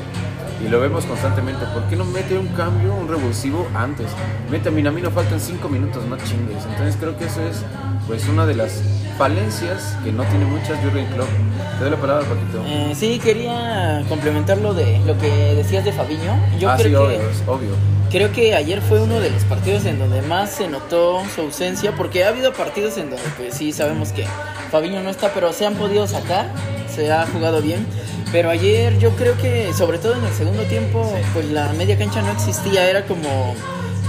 Y 0.66 0.70
lo 0.70 0.80
vemos 0.80 1.06
constantemente. 1.06 1.64
¿Por 1.74 1.84
qué 1.84 1.96
no 1.96 2.06
mete 2.06 2.38
un 2.40 2.48
cambio, 2.48 2.96
un 2.96 3.08
revulsivo 3.08 3.68
antes? 3.76 4.08
Mete 4.50 4.70
a 4.70 4.72
Minamino, 4.72 5.12
faltan 5.12 5.40
5 5.40 5.70
minutos, 5.70 6.04
no 6.06 6.18
chingues. 6.18 6.66
Entonces, 6.66 6.98
creo 7.00 7.16
que 7.18 7.26
eso 7.26 7.42
es 7.42 7.64
pues 8.08 8.28
una 8.28 8.46
de 8.48 8.56
las 8.56 8.82
falencias 9.18 9.98
que 10.04 10.12
no 10.12 10.24
tiene 10.24 10.46
muchas 10.46 10.80
Jurgen 10.84 11.06
Klopp. 11.08 11.30
Te 11.78 11.84
doy 11.84 11.92
la 11.92 11.98
palabra, 11.98 12.28
Paquito. 12.28 12.64
Eh, 12.68 12.94
sí, 12.96 13.20
quería 13.20 14.04
complementar 14.08 14.58
lo 14.58 14.74
de 14.74 15.00
lo 15.00 15.18
que 15.18 15.30
decías 15.56 15.84
de 15.86 15.92
Fabiño. 15.92 16.40
Yo 16.60 16.70
ah, 16.70 16.78
sí, 16.78 16.84
creo 16.84 17.08
que 17.08 17.16
obvio, 17.16 17.30
es 17.30 17.44
obvio. 17.48 17.70
Creo 18.12 18.32
que 18.32 18.56
ayer 18.56 18.82
fue 18.82 19.02
uno 19.02 19.20
de 19.20 19.30
los 19.30 19.44
partidos 19.44 19.86
en 19.86 20.00
donde 20.00 20.22
más 20.22 20.52
se 20.52 20.68
notó 20.68 21.22
su 21.34 21.42
ausencia, 21.42 21.94
porque 21.98 22.24
ha 22.24 22.30
habido 22.30 22.54
partidos 22.54 22.98
en 22.98 23.10
donde 23.10 23.26
pues 23.38 23.56
sí 23.56 23.74
sabemos 23.74 24.12
que 24.12 24.26
Fabiño 24.72 25.02
no 25.02 25.10
está, 25.10 25.34
pero 25.34 25.52
se 25.52 25.66
han 25.66 25.76
podido 25.76 26.08
sacar, 26.08 26.48
se 26.94 27.12
ha 27.12 27.26
jugado 27.28 27.62
bien. 27.62 27.86
Pero 28.32 28.50
ayer 28.50 28.98
yo 29.00 29.12
creo 29.12 29.38
que, 29.38 29.74
sobre 29.74 29.98
todo 29.98 30.16
en 30.16 30.24
el 30.24 30.34
segundo 30.34 30.64
tiempo, 30.64 31.14
pues 31.34 31.50
la 31.52 31.72
media 31.74 31.98
cancha 31.98 32.22
no 32.22 32.32
existía, 32.32 32.90
era 32.90 33.06
como 33.06 33.56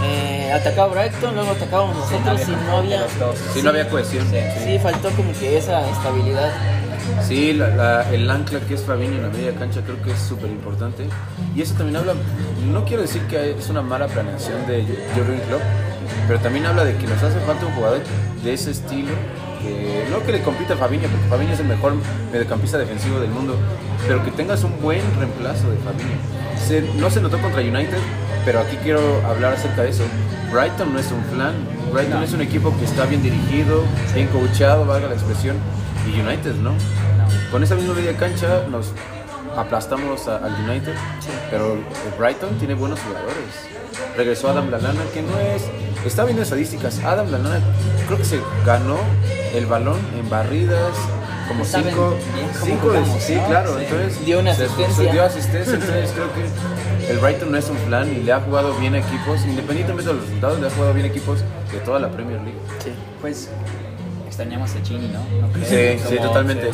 eh, 0.02 0.52
atacaba 0.52 0.92
Brighton, 0.94 1.34
luego 1.34 1.50
atacábamos 1.52 1.96
nosotros 1.96 2.40
y 2.48 2.50
no 2.66 2.76
había... 2.78 3.00
los 3.00 3.18
dos. 3.18 3.36
Sí, 3.54 3.62
no 3.62 3.70
había 3.70 3.88
cohesión. 3.88 4.26
Sí. 4.30 4.38
Sí, 4.64 4.78
faltó 4.78 5.10
como 5.10 5.32
que 5.38 5.56
esa 5.58 5.88
estabilidad. 5.90 6.52
Sí, 7.26 7.52
la- 7.52 7.68
la- 7.68 8.10
el 8.12 8.28
ancla 8.30 8.60
que 8.60 8.74
es 8.74 8.82
Fabinho 8.82 9.14
en 9.16 9.22
la 9.22 9.28
media 9.28 9.52
cancha 9.54 9.80
creo 9.82 10.00
que 10.02 10.10
es 10.12 10.18
súper 10.18 10.50
importante. 10.50 11.06
Y 11.54 11.62
eso 11.62 11.74
también 11.74 11.96
habla, 11.96 12.14
no 12.70 12.84
quiero 12.84 13.02
decir 13.02 13.22
que 13.22 13.52
es 13.52 13.68
una 13.68 13.80
mala 13.82 14.06
planeación 14.08 14.66
de 14.66 14.82
Jurgen 15.14 15.40
Klopp, 15.48 15.62
pero 16.26 16.40
también 16.40 16.66
habla 16.66 16.84
de 16.84 16.96
que 16.96 17.06
nos 17.06 17.22
hace 17.22 17.38
falta 17.40 17.64
un 17.66 17.72
jugador 17.74 18.00
de 18.42 18.52
ese 18.52 18.72
estilo. 18.72 19.12
Que, 19.66 20.06
no 20.10 20.22
que 20.24 20.32
le 20.32 20.42
compita 20.42 20.74
a 20.74 20.76
Fabinho, 20.76 21.08
porque 21.08 21.26
Fabinho 21.28 21.52
es 21.52 21.60
el 21.60 21.66
mejor 21.66 21.94
mediocampista 22.32 22.78
defensivo 22.78 23.18
del 23.20 23.30
mundo, 23.30 23.56
pero 24.06 24.24
que 24.24 24.30
tengas 24.30 24.62
un 24.64 24.80
buen 24.80 25.00
reemplazo 25.18 25.70
de 25.70 25.76
Fabinho. 25.78 26.16
Se- 26.56 26.82
no 27.00 27.10
se 27.10 27.20
notó 27.20 27.38
contra 27.38 27.60
United, 27.60 27.98
pero 28.44 28.60
aquí 28.60 28.76
quiero 28.82 29.00
hablar 29.26 29.54
acerca 29.54 29.82
de 29.82 29.90
eso. 29.90 30.04
Brighton 30.52 30.92
no 30.92 30.98
es 31.00 31.10
un 31.10 31.22
flan, 31.34 31.54
Brighton 31.92 32.20
No. 32.20 32.24
es 32.24 32.32
un 32.32 32.40
equipo 32.40 32.72
que 32.78 32.84
está 32.84 33.04
bien 33.06 33.22
dirigido, 33.22 33.82
bien 34.14 34.28
coachado, 34.28 34.86
valga 34.86 35.08
la 35.08 35.14
expresión, 35.14 35.56
y 36.06 36.20
United 36.20 36.54
no. 36.56 36.70
No. 36.70 36.76
Con 37.50 37.62
esa 37.64 37.74
misma 37.74 37.94
media 37.94 38.16
cancha 38.16 38.62
nos 38.70 38.92
aplastamos 39.56 40.28
a- 40.28 40.36
al 40.38 40.54
United, 40.68 40.94
pero 41.50 41.74
el 41.74 41.84
Brighton 42.18 42.58
tiene 42.58 42.74
buenos 42.74 43.00
jugadores. 43.00 43.34
Regresó 44.16 44.50
Adam 44.50 44.70
Lallana, 44.70 45.00
que 45.14 45.22
no 45.22 45.38
es... 45.38 45.62
Está 46.04 46.24
viendo 46.24 46.42
estadísticas. 46.42 46.98
Adam 47.02 47.30
Lallana 47.30 47.60
creo 48.06 48.18
que 48.18 48.24
se 48.24 48.40
ganó 48.64 48.98
el 49.54 49.66
balón 49.66 49.98
en 50.18 50.28
barridas, 50.28 50.92
como 51.48 51.64
Saben 51.64 51.88
cinco, 51.90 52.14
cinco 52.64 52.80
jugamos, 52.88 53.22
sí, 53.22 53.34
¿no? 53.36 53.46
claro. 53.46 53.76
Sí. 53.78 53.84
Entonces 53.84 54.24
Dio 54.26 54.40
una 54.40 54.50
asistencia. 54.52 54.94
se 55.04 55.12
dio 55.12 55.22
asistencia, 55.24 55.74
entonces 55.80 56.10
creo 56.12 56.28
que 56.34 57.10
el 57.12 57.18
Brighton 57.18 57.52
no 57.52 57.58
es 57.58 57.68
un 57.70 57.76
plan 57.78 58.12
y 58.12 58.22
le 58.22 58.32
ha 58.32 58.40
jugado 58.40 58.74
bien 58.74 58.94
equipos, 58.96 59.40
independientemente 59.46 60.08
de 60.10 60.14
los 60.14 60.24
resultados, 60.24 60.60
le 60.60 60.66
ha 60.66 60.70
jugado 60.70 60.92
bien 60.94 61.06
equipos 61.06 61.38
de 61.72 61.78
toda 61.84 61.98
la 62.00 62.10
Premier 62.10 62.40
League. 62.40 62.58
Sí. 62.82 62.90
Pues 63.20 63.48
extrañamos 64.36 64.70
a 64.74 64.82
Chini, 64.82 65.08
¿no? 65.08 65.20
¿No? 65.40 65.48
Sí, 65.66 65.98
sí, 66.06 66.16
totalmente. 66.20 66.70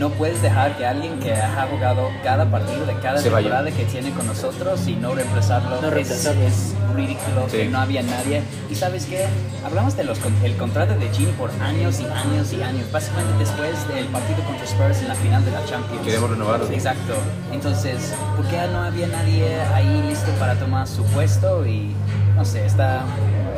No 0.00 0.10
puedes 0.10 0.42
dejar 0.42 0.76
que 0.76 0.84
alguien 0.84 1.20
que 1.20 1.32
ha 1.32 1.64
jugado 1.70 2.08
cada 2.24 2.44
partido 2.50 2.84
de 2.86 2.94
cada 2.94 3.18
Se 3.18 3.30
vaya. 3.30 3.48
temporada 3.48 3.70
que 3.76 3.84
tiene 3.84 4.10
con 4.10 4.26
nosotros 4.26 4.84
y 4.88 4.96
no 4.96 5.14
reemplazarlo, 5.14 5.80
No 5.80 5.86
es- 5.88 5.94
reemplazarlo. 5.94 6.42
es, 6.42 6.74
ridículo, 6.96 7.48
Sí. 7.48 7.58
que 7.58 7.64
no 7.68 7.78
había 7.78 8.02
nadie. 8.02 8.42
Y 8.68 8.74
sabes 8.74 9.04
qué, 9.06 9.26
hablamos 9.64 9.96
del 9.96 10.08
el 10.42 10.56
contrato 10.56 10.94
de 10.94 11.08
Gini 11.10 11.30
por 11.32 11.50
años 11.62 12.00
y 12.00 12.06
años 12.06 12.52
y 12.52 12.62
años, 12.62 12.90
básicamente 12.90 13.38
después 13.38 13.86
del 13.94 14.06
partido 14.06 14.42
contra 14.42 14.64
Spurs 14.64 14.98
en 15.02 15.08
la 15.08 15.14
final 15.14 15.44
de 15.44 15.52
la 15.52 15.64
Champions. 15.66 16.04
Queremos 16.04 16.30
renovarlo. 16.30 16.66
Exacto. 16.72 17.14
Entonces, 17.52 18.12
¿por 18.36 18.44
qué 18.46 18.58
no 18.72 18.82
había 18.82 19.06
nadie 19.06 19.60
ahí 19.72 20.02
listo 20.08 20.32
para 20.40 20.56
tomar 20.56 20.88
su 20.88 21.04
puesto? 21.04 21.64
Y 21.64 21.92
no 22.34 22.44
sé, 22.44 22.66
está... 22.66 23.04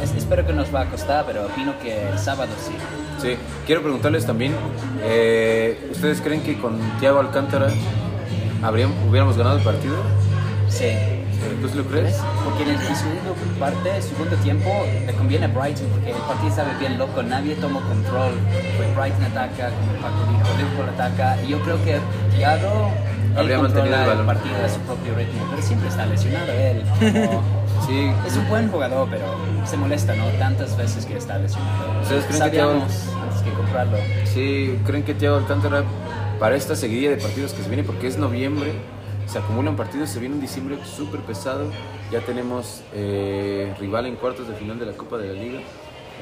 es- 0.02 0.14
espero 0.14 0.46
que 0.46 0.52
nos 0.52 0.74
va 0.74 0.82
a 0.82 0.86
costar, 0.86 1.24
pero 1.26 1.46
opino 1.46 1.74
que 1.82 2.08
el 2.08 2.18
sábado 2.18 2.50
sí. 2.64 2.72
Sí, 3.20 3.36
quiero 3.66 3.82
preguntarles 3.82 4.24
también, 4.26 4.54
eh, 5.02 5.88
¿ustedes 5.92 6.20
creen 6.20 6.42
que 6.42 6.58
con 6.58 6.78
Thiago 7.00 7.20
Alcántara 7.20 7.68
habríamos, 8.62 8.96
hubiéramos 9.08 9.36
ganado 9.36 9.58
el 9.58 9.62
partido? 9.64 9.96
Sí. 10.68 10.92
¿Tú 11.62 11.68
sí 11.68 11.76
lo 11.78 11.84
crees? 11.84 12.16
Porque 12.44 12.62
en 12.64 12.70
el 12.70 12.78
segundo 12.78 13.34
parte, 13.58 13.96
el 13.96 14.02
segundo 14.02 14.36
tiempo, 14.36 14.70
le 15.06 15.12
conviene 15.14 15.46
a 15.46 15.48
Brighton 15.48 15.86
porque 15.88 16.10
el 16.10 16.16
partido 16.18 16.48
estaba 16.48 16.68
bien 16.78 16.98
loco, 16.98 17.22
nadie 17.22 17.54
tomó 17.56 17.80
control. 17.80 18.32
Pues 18.76 18.94
Brighton 18.96 19.24
ataca, 19.24 19.70
como 19.70 19.92
Paco 20.02 20.20
dijo, 20.30 20.56
Liverpool 20.58 20.88
ataca. 20.94 21.42
Y 21.42 21.48
yo 21.48 21.60
creo 21.60 21.82
que 21.84 21.98
Thiago 22.36 22.90
Habría 23.36 23.58
mantenido 23.58 23.96
el 23.96 24.06
balón. 24.06 24.26
partido 24.26 24.54
a 24.64 24.68
su 24.68 24.80
propio 24.80 25.14
ritmo, 25.14 25.46
pero 25.50 25.62
siempre 25.62 25.88
está 25.88 26.04
lesionado 26.06 26.52
él. 26.52 26.82
Como- 26.98 27.59
Sí. 27.86 28.10
es 28.26 28.36
un 28.36 28.48
buen 28.48 28.70
jugador, 28.70 29.08
pero 29.10 29.24
se 29.66 29.76
molesta, 29.76 30.14
¿no? 30.14 30.26
Tantas 30.38 30.76
veces 30.76 31.06
que 31.06 31.16
está 31.16 31.38
lesionado. 31.38 32.00
¿Ustedes 32.02 32.24
creen 32.26 32.42
que 32.50 32.50
Thiago- 32.58 32.82
antes 32.82 33.42
que 33.44 33.50
comprarlo. 33.52 33.96
Sí, 34.26 34.78
¿creen 34.86 35.02
que 35.02 35.14
Thiago 35.14 35.36
Alcántara 35.38 35.82
para 36.38 36.56
esta 36.56 36.76
seguidilla 36.76 37.10
de 37.10 37.16
partidos 37.16 37.52
que 37.52 37.62
se 37.62 37.68
viene, 37.68 37.82
porque 37.84 38.06
es 38.06 38.16
noviembre, 38.18 38.72
se 39.26 39.38
acumulan 39.38 39.76
partidos, 39.76 40.10
se 40.10 40.20
viene 40.20 40.34
un 40.34 40.40
diciembre 40.40 40.78
súper 40.84 41.20
pesado, 41.20 41.70
ya 42.12 42.20
tenemos 42.20 42.82
eh, 42.94 43.74
rival 43.78 44.06
en 44.06 44.16
cuartos 44.16 44.48
de 44.48 44.54
final 44.54 44.78
de 44.78 44.86
la 44.86 44.92
Copa 44.92 45.16
de 45.18 45.28
la 45.28 45.34
Liga, 45.34 45.60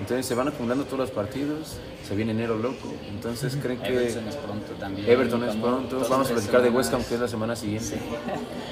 entonces 0.00 0.27
se 0.27 0.35
van 0.35 0.49
acumulando 0.49 0.85
todos 0.85 0.99
los 1.00 1.11
partidos, 1.11 1.79
se 2.07 2.15
viene 2.15 2.33
enero 2.33 2.57
loco, 2.57 2.93
entonces 3.11 3.57
creen 3.61 3.79
que 3.81 3.88
Everton 3.88 4.29
es 4.29 4.37
pronto 4.37 4.73
también. 4.79 5.09
Everton 5.09 5.45
es 5.45 5.57
pronto, 5.57 6.07
vamos 6.09 6.31
a 6.31 6.35
platicar 6.35 6.62
de 6.62 6.71
West. 6.71 6.93
Ham 6.95 7.03
que 7.05 7.15
es 7.15 7.21
la 7.21 7.29
semana 7.29 7.57
siguiente. 7.57 7.99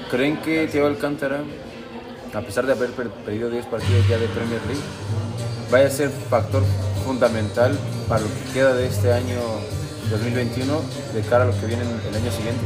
¿Creen 0.09 0.37
que 0.37 0.67
Thiago 0.71 0.87
Alcántara, 0.87 1.39
a 2.33 2.41
pesar 2.41 2.65
de 2.65 2.73
haber 2.73 2.91
per- 2.91 3.09
perdido 3.09 3.49
10 3.49 3.65
partidos 3.65 4.07
ya 4.07 4.17
de 4.17 4.27
Premier 4.27 4.61
League, 4.67 4.81
vaya 5.71 5.87
a 5.87 5.89
ser 5.89 6.09
factor 6.29 6.63
fundamental 7.05 7.77
para 8.07 8.21
lo 8.21 8.27
que 8.27 8.53
queda 8.53 8.73
de 8.73 8.87
este 8.87 9.13
año 9.13 9.37
2021 10.11 10.81
de 11.13 11.21
cara 11.21 11.43
a 11.43 11.47
lo 11.47 11.59
que 11.59 11.65
viene 11.65 11.83
el 11.83 12.15
año 12.15 12.31
siguiente? 12.31 12.61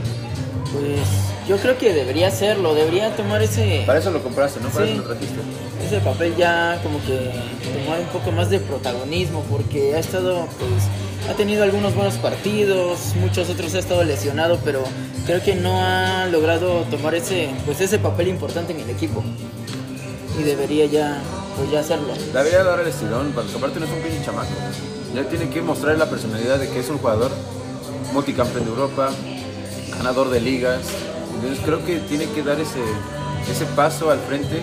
Pues 0.72 1.00
yo 1.48 1.58
creo 1.58 1.78
que 1.78 1.94
debería 1.94 2.28
hacerlo, 2.28 2.74
debería 2.74 3.16
tomar 3.16 3.42
ese, 3.42 3.84
Para 3.86 4.00
eso 4.00 4.12
lo 4.12 4.22
compraste, 4.24 4.60
¿no? 4.62 4.70
Para 4.70 4.86
Sí. 4.86 4.92
eso 4.94 5.02
lo 5.02 5.08
trajiste. 5.10 5.40
ese 5.86 6.00
papel 6.00 6.36
ya 6.38 6.80
como 6.84 7.00
que 7.02 7.32
tomar 7.84 8.00
un 8.00 8.06
poco 8.08 8.32
más 8.32 8.50
de 8.50 8.60
protagonismo 8.60 9.44
porque 9.50 9.96
ha 9.96 10.00
estado 10.00 10.48
pues 10.60 10.84
ha 11.32 11.34
tenido 11.34 11.64
algunos 11.64 11.96
buenos 11.96 12.16
partidos, 12.16 13.16
muchos 13.16 13.50
otros 13.50 13.74
ha 13.76 13.80
estado 13.80 14.04
lesionado, 14.04 14.60
pero 14.66 14.84
creo 15.26 15.42
que 15.42 15.56
no 15.56 15.82
ha 15.82 16.26
logrado 16.26 16.82
tomar 16.92 17.16
ese 17.16 17.50
pues 17.66 17.80
ese 17.80 18.00
papel 18.00 18.28
importante 18.28 18.74
en 18.74 18.82
el 18.82 18.90
equipo. 18.90 19.24
Y 20.38 20.44
debería 20.44 20.86
ya 20.88 21.22
pues 21.56 21.72
ya 21.72 21.80
hacerlo. 21.80 22.14
Debería 22.34 22.66
dar 22.66 22.82
el 22.82 22.88
estirón, 22.88 23.32
porque 23.34 23.56
aparte 23.56 23.80
no 23.80 23.86
es 23.86 23.92
un 23.94 24.00
pinche 24.00 24.26
chamaco. 24.26 24.50
Ya 25.16 25.24
tiene 25.24 25.50
que 25.50 25.62
mostrar 25.62 25.98
la 25.98 26.10
personalidad 26.10 26.60
de 26.60 26.70
que 26.70 26.80
es 26.80 26.90
un 26.90 26.98
jugador 26.98 27.32
multicampeón 28.12 28.66
de 28.66 28.70
Europa, 28.70 29.10
ganador 29.98 30.30
de 30.32 30.42
ligas. 30.42 30.82
Entonces 31.36 31.64
creo 31.64 31.86
que 31.86 32.00
tiene 32.00 32.26
que 32.26 32.44
dar 32.44 32.60
ese, 32.60 32.82
ese 33.50 33.66
paso 33.68 34.12
al 34.12 34.20
frente 34.20 34.62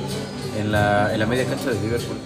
en 0.58 0.70
la, 0.70 1.14
en 1.14 1.18
la 1.18 1.26
media 1.26 1.46
cancha 1.46 1.70
de 1.70 1.80
Liverpool. 1.80 2.18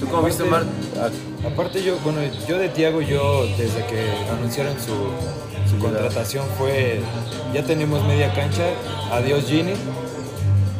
¿Tú 0.00 0.06
cómo 0.06 0.22
viste, 0.22 0.42
Omar? 0.42 0.64
Ah, 0.98 1.10
Aparte 1.46 1.82
yo, 1.82 1.96
bueno, 2.00 2.20
yo 2.48 2.58
de 2.58 2.68
Tiago, 2.68 3.00
yo 3.00 3.46
desde 3.56 3.86
que 3.86 4.10
anunciaron 4.30 4.74
su, 4.78 5.70
su 5.70 5.78
contratación 5.78 6.44
fue, 6.58 7.00
ya 7.54 7.62
tenemos 7.64 8.04
media 8.04 8.34
cancha, 8.34 8.64
adiós 9.12 9.44
Gini, 9.46 9.74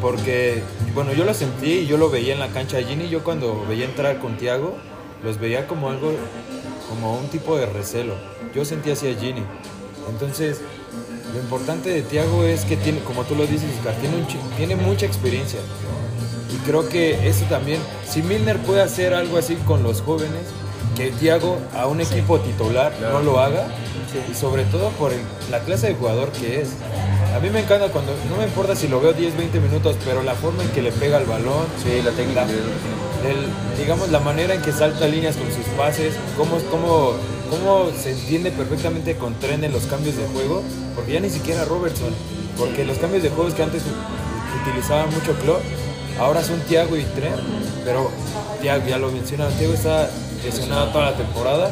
porque, 0.00 0.62
bueno, 0.94 1.12
yo 1.12 1.24
lo 1.24 1.34
sentí 1.34 1.72
y 1.72 1.86
yo 1.86 1.98
lo 1.98 2.10
veía 2.10 2.34
en 2.34 2.40
la 2.40 2.48
cancha 2.48 2.78
de 2.78 2.84
Gini, 2.84 3.08
yo 3.08 3.22
cuando 3.22 3.64
veía 3.68 3.84
entrar 3.84 4.18
con 4.18 4.36
Tiago, 4.36 4.76
los 5.22 5.38
veía 5.38 5.66
como 5.68 5.88
algo, 5.88 6.12
como 6.88 7.16
un 7.16 7.28
tipo 7.28 7.56
de 7.56 7.66
recelo, 7.66 8.14
yo 8.54 8.64
sentía 8.64 8.94
así 8.94 9.08
a 9.08 9.14
Gini, 9.14 9.44
entonces 10.10 10.60
lo 11.32 11.40
importante 11.40 11.90
de 11.90 12.02
Tiago 12.02 12.44
es 12.44 12.64
que 12.64 12.76
tiene, 12.76 13.00
como 13.00 13.22
tú 13.24 13.36
lo 13.36 13.46
dices, 13.46 13.70
Oscar, 13.78 13.94
tiene, 14.00 14.16
un 14.16 14.26
tiene 14.56 14.74
mucha 14.74 15.06
experiencia. 15.06 15.60
Y 16.52 16.56
creo 16.66 16.88
que 16.88 17.28
eso 17.28 17.44
también, 17.48 17.80
si 18.08 18.22
Milner 18.22 18.58
puede 18.58 18.82
hacer 18.82 19.14
algo 19.14 19.36
así 19.38 19.56
con 19.66 19.82
los 19.82 20.00
jóvenes, 20.02 20.42
que 20.96 21.10
Thiago 21.10 21.58
a 21.76 21.86
un 21.86 22.00
equipo 22.00 22.38
titular 22.40 22.92
Claro. 22.96 23.18
no 23.18 23.24
lo 23.24 23.40
haga, 23.40 23.66
y 24.30 24.34
sobre 24.34 24.64
todo 24.64 24.88
por 24.90 25.12
el- 25.12 25.20
la 25.50 25.60
clase 25.60 25.88
de 25.88 25.94
jugador 25.94 26.30
que 26.30 26.62
es. 26.62 26.68
A 27.34 27.40
mí 27.40 27.50
me 27.50 27.60
encanta 27.60 27.88
cuando, 27.88 28.12
no 28.30 28.36
me 28.38 28.44
importa 28.44 28.74
si 28.74 28.88
lo 28.88 29.00
veo 29.00 29.12
10, 29.12 29.36
20 29.36 29.60
minutos, 29.60 29.96
pero 30.06 30.22
la 30.22 30.34
forma 30.34 30.62
en 30.62 30.70
que 30.70 30.80
le 30.80 30.92
pega 30.92 31.18
el 31.18 31.26
balón, 31.26 31.66
sí, 31.82 32.00
la 32.02 32.12
técnica. 32.12 32.46
la- 32.46 32.52
el- 33.30 33.76
digamos 33.78 34.08
la 34.10 34.20
manera 34.20 34.54
en 34.54 34.62
que 34.62 34.72
salta 34.72 35.06
líneas 35.08 35.36
con 35.36 35.48
sus 35.48 35.64
pases, 35.76 36.14
cómo, 36.36 36.58
cómo, 36.70 37.12
cómo 37.50 37.90
se 38.00 38.12
entiende 38.12 38.50
perfectamente 38.52 39.16
con 39.16 39.34
Tren 39.34 39.64
en 39.64 39.72
los 39.72 39.82
cambios 39.86 40.16
de 40.16 40.24
juego, 40.28 40.62
porque 40.94 41.12
ya 41.14 41.20
ni 41.20 41.28
siquiera 41.30 41.64
Robertson. 41.64 42.10
Porque 42.56 42.84
los 42.84 42.96
cambios 42.98 43.22
de 43.22 43.30
juegos 43.30 43.52
que 43.54 43.62
antes 43.64 43.82
u- 43.82 44.62
utilizaban 44.70 45.10
mucho 45.12 45.34
Klopp, 45.42 45.60
ahora 46.18 46.42
son 46.42 46.60
Thiago 46.60 46.96
y 46.96 47.04
Trent, 47.04 47.36
pero 47.84 48.10
Thiago, 48.60 48.86
ya 48.86 48.98
lo 48.98 49.10
mencionaba, 49.10 49.50
Thiago 49.50 49.74
está 49.74 50.08
lesionado 50.44 50.88
toda 50.88 51.10
la 51.10 51.16
temporada 51.16 51.70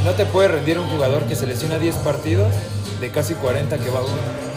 y 0.00 0.04
no 0.04 0.12
te 0.12 0.26
puede 0.26 0.48
rendir 0.48 0.78
un 0.78 0.88
jugador 0.88 1.24
que 1.24 1.34
se 1.36 1.46
lesiona 1.46 1.78
10 1.78 1.96
partidos 1.96 2.52
de 3.00 3.10
casi 3.10 3.34
40 3.34 3.78
que 3.78 3.90
va 3.90 4.00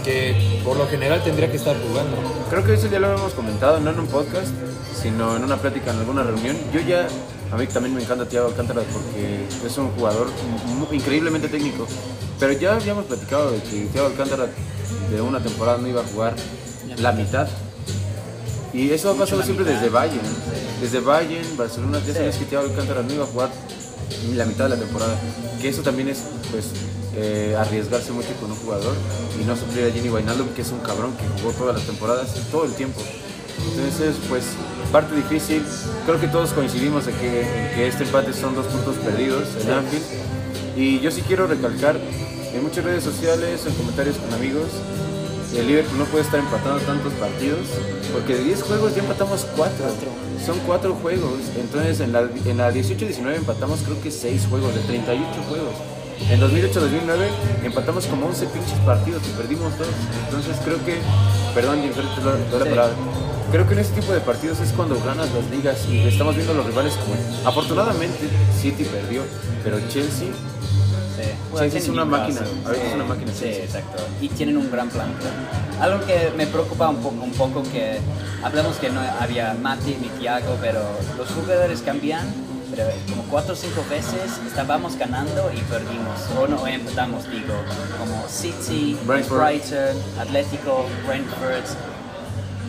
que 0.04 0.62
por 0.64 0.78
lo 0.78 0.88
general 0.88 1.24
tendría 1.24 1.50
que 1.50 1.58
estar 1.58 1.76
jugando. 1.76 2.16
Creo 2.52 2.64
que 2.64 2.76
eso 2.76 2.88
ya 2.88 3.00
lo 3.00 3.12
hemos 3.12 3.34
comentado, 3.34 3.80
no 3.80 3.90
en 3.90 4.00
un 4.00 4.06
podcast, 4.06 4.50
sino 5.02 5.36
en 5.36 5.44
una 5.44 5.58
plática 5.58 5.92
en 5.92 5.98
alguna 5.98 6.22
reunión. 6.22 6.56
Yo 6.72 6.80
ya, 6.80 7.08
a 7.52 7.58
mí 7.58 7.66
también 7.66 7.96
me 7.96 8.04
encanta 8.04 8.28
Thiago 8.28 8.50
Alcántara 8.50 8.82
porque 8.82 9.46
es 9.66 9.78
un 9.80 9.90
jugador 9.92 10.28
increíblemente 10.92 11.48
técnico. 11.48 11.88
Pero 12.40 12.54
ya 12.54 12.76
habíamos 12.76 13.06
platicado 13.06 13.50
de 13.50 13.62
que 13.64 13.88
Thiago 13.92 14.08
Alcántara 14.08 14.48
de 15.10 15.22
una 15.22 15.40
temporada 15.40 15.80
no 15.80 15.88
iba 15.88 16.02
a 16.02 16.06
jugar 16.06 16.36
la 16.98 17.12
mitad. 17.12 17.48
Y 18.76 18.92
eso 18.92 19.10
ha 19.10 19.16
pasado 19.16 19.42
siempre 19.42 19.64
desde 19.64 19.88
Bayern. 19.88 20.28
Desde 20.82 21.00
Bayern, 21.00 21.56
Barcelona, 21.56 22.02
ya 22.06 22.14
sabes 22.14 22.36
que 22.36 22.46
Thiago 22.46 22.66
Alcántara 22.66 23.04
no 23.04 23.14
iba 23.14 23.24
a 23.24 23.28
jugar 23.28 23.50
la 24.34 24.46
mitad 24.46 24.66
de 24.66 24.72
la 24.72 24.76
temporada. 24.76 25.18
Que 25.62 25.70
eso 25.70 25.82
también 25.82 26.10
es, 26.10 26.24
pues, 26.52 26.66
eh, 27.16 27.56
arriesgarse 27.58 28.12
mucho 28.12 28.28
con 28.42 28.52
un 28.52 28.58
jugador 28.58 28.94
y 29.42 29.46
no 29.46 29.56
sufrir 29.56 29.86
a 29.86 29.92
Gini 29.92 30.10
Wijnaldum, 30.10 30.50
que 30.50 30.62
es 30.62 30.72
un 30.72 30.80
cabrón 30.80 31.16
que 31.16 31.42
jugó 31.42 31.54
todas 31.54 31.76
las 31.78 31.86
temporadas, 31.86 32.28
todo 32.52 32.66
el 32.66 32.74
tiempo. 32.74 33.00
Entonces, 33.72 34.18
pues, 34.28 34.44
parte 34.92 35.16
difícil. 35.16 35.64
Creo 36.06 36.20
que 36.20 36.28
todos 36.28 36.52
coincidimos 36.52 37.08
en 37.08 37.16
que, 37.16 37.42
en 37.42 37.76
que 37.76 37.88
este 37.88 38.04
empate 38.04 38.34
son 38.34 38.56
dos 38.56 38.66
puntos 38.66 38.98
perdidos 38.98 39.48
en 39.64 39.72
Anfield. 39.72 40.04
Y 40.76 41.00
yo 41.00 41.12
sí 41.12 41.22
quiero 41.22 41.48
recalcar 41.48 41.96
en 41.96 42.62
muchas 42.62 42.84
redes 42.84 43.06
sociales, 43.06 43.62
en 43.66 43.74
comentarios 43.76 44.18
con 44.18 44.34
amigos, 44.34 44.68
el 45.58 45.68
Liverpool 45.68 46.00
no 46.00 46.06
puede 46.06 46.24
estar 46.24 46.40
empatando 46.40 46.80
tantos 46.82 47.14
partidos, 47.14 47.68
porque 48.12 48.36
de 48.36 48.44
10 48.44 48.64
juegos 48.64 48.96
ya 48.96 49.02
empatamos 49.02 49.46
4. 49.56 49.74
Son 50.46 50.60
4 50.66 50.94
juegos. 50.96 51.40
Entonces 51.58 52.00
en 52.02 52.14
la, 52.14 52.22
en 52.22 52.58
la 52.58 52.72
18-19 52.72 53.36
empatamos 53.36 53.80
creo 53.82 54.02
que 54.02 54.12
6 54.12 54.48
juegos, 54.50 54.76
de 54.76 54.82
38 54.82 55.26
juegos. 55.50 55.74
En 56.30 56.40
2008-2009 56.40 57.66
empatamos 57.66 58.06
como 58.08 58.28
11 58.28 58.46
pinches 58.48 58.80
partidos 58.80 59.22
y 59.28 59.38
perdimos 59.38 59.78
2. 59.78 59.88
Entonces 60.26 60.58
creo 60.64 60.84
que, 60.86 60.98
perdón, 61.54 61.82
Jennifer, 61.82 62.06
te 62.06 62.60
la 62.60 62.66
palabra. 62.66 62.96
Creo 63.52 63.68
que 63.68 63.74
en 63.74 63.80
este 63.80 64.02
tipo 64.02 64.12
de 64.12 64.20
partidos 64.22 64.60
es 64.60 64.72
cuando 64.72 65.00
ganas 65.04 65.30
las 65.34 65.50
ligas 65.50 65.86
y 65.90 66.00
estamos 66.00 66.36
viendo 66.36 66.54
a 66.54 66.56
los 66.56 66.66
rivales 66.66 66.94
como... 66.94 67.16
Afortunadamente 67.48 68.28
City 68.60 68.84
perdió, 68.84 69.22
pero 69.64 69.78
Chelsea 69.88 70.30
Sí. 71.58 71.78
Es 71.78 71.90
una 71.90 72.06
máquina, 72.06 72.42
ahorita 72.66 72.86
es 72.86 72.94
una 72.94 73.06
máquina, 73.06 73.32
Sí, 73.34 73.46
exacto. 73.46 74.04
Y 74.22 74.30
tienen 74.30 74.58
un 74.58 74.70
gran 74.72 74.90
plan. 74.90 75.08
Algo 75.80 76.06
que 76.06 76.32
me 76.36 76.48
preocupa 76.48 76.90
un 76.90 76.98
poco, 76.98 77.24
un 77.24 77.32
poco 77.32 77.64
que 77.64 78.00
hablamos 78.44 78.78
que 78.78 78.90
no 78.90 79.00
había 79.20 79.54
Mati 79.54 79.98
ni 80.02 80.08
Thiago, 80.20 80.58
pero 80.62 80.82
los 81.18 81.30
jugadores 81.30 81.82
cambian. 81.82 82.26
Pero 82.72 82.90
como 83.10 83.24
cuatro 83.30 83.54
o 83.54 83.56
cinco 83.56 83.86
veces 83.90 84.40
estábamos 84.46 84.98
ganando 84.98 85.52
y 85.54 85.62
perdimos. 85.62 86.20
O 86.38 86.48
no 86.48 86.68
empatamos, 86.68 87.30
digo. 87.30 87.54
Como 87.98 88.28
City, 88.28 88.98
Brentford. 89.06 89.40
Brighton, 89.40 89.96
Atlético, 90.20 90.86
Brentford. 91.08 91.95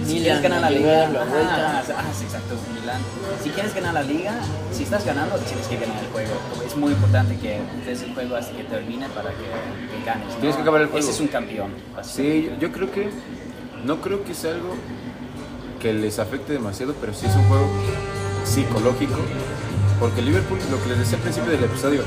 Si 0.04 0.14
Milan, 0.14 0.22
quieres 0.22 0.42
ganar 0.42 0.60
la 0.60 0.70
liga, 0.70 1.06
a 1.06 1.08
la 1.08 1.22
ajá, 1.22 1.30
vuelta. 1.30 1.84
sí, 2.18 2.24
exacto, 2.24 2.54
Milan. 2.74 3.00
Si 3.42 3.50
quieres 3.50 3.74
ganar 3.74 3.94
la 3.94 4.02
liga, 4.02 4.32
si 4.72 4.82
estás 4.82 5.04
ganando, 5.06 5.36
tienes 5.38 5.66
que 5.66 5.76
ganar 5.76 6.04
el 6.04 6.10
juego. 6.10 6.34
Es 6.66 6.76
muy 6.76 6.92
importante 6.92 7.36
que 7.38 7.60
des 7.86 8.02
el 8.02 8.14
juego 8.14 8.36
hasta 8.36 8.54
que 8.56 8.64
termine 8.64 9.08
para 9.10 9.30
que, 9.30 9.36
que 9.36 10.04
ganes. 10.04 10.28
¿no? 10.28 10.34
Tienes 10.36 10.56
que 10.56 10.62
acabar 10.62 10.80
el 10.82 10.88
juego. 10.88 10.98
Ese 11.00 11.10
es 11.12 11.20
un 11.20 11.28
campeón. 11.28 11.70
Sí, 12.02 12.50
yo 12.60 12.70
creo 12.72 12.90
que 12.92 13.10
no 13.84 14.00
creo 14.00 14.22
que 14.24 14.34
sea 14.34 14.52
algo 14.52 14.74
que 15.80 15.92
les 15.94 16.18
afecte 16.18 16.52
demasiado, 16.52 16.94
pero 17.00 17.14
sí 17.14 17.26
es 17.26 17.34
un 17.34 17.44
juego 17.48 17.66
psicológico. 18.44 19.16
Porque 19.98 20.20
el 20.20 20.26
Liverpool, 20.26 20.58
lo 20.70 20.82
que 20.82 20.90
les 20.90 20.98
decía 20.98 21.16
al 21.16 21.22
principio 21.22 21.50
del 21.52 21.64
episodio, 21.64 22.02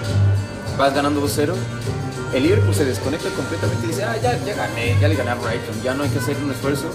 vas 0.78 0.94
ganando 0.94 1.22
2-0, 1.26 1.54
el 2.36 2.44
Liverpool 2.44 2.76
se 2.76 2.86
desconecta 2.86 3.30
completamente 3.30 3.86
y 3.86 3.88
dice, 3.90 4.04
ah, 4.04 4.16
ya, 4.22 4.38
ya 4.46 4.54
gané, 4.54 4.96
ya 5.02 5.08
le 5.08 5.16
gané 5.16 5.32
a 5.32 5.36
Brighton, 5.36 5.82
ya 5.84 5.96
no 5.96 6.04
hay 6.04 6.10
que 6.10 6.20
hacer 6.20 6.38
un 6.44 6.52
esfuerzo. 6.52 6.86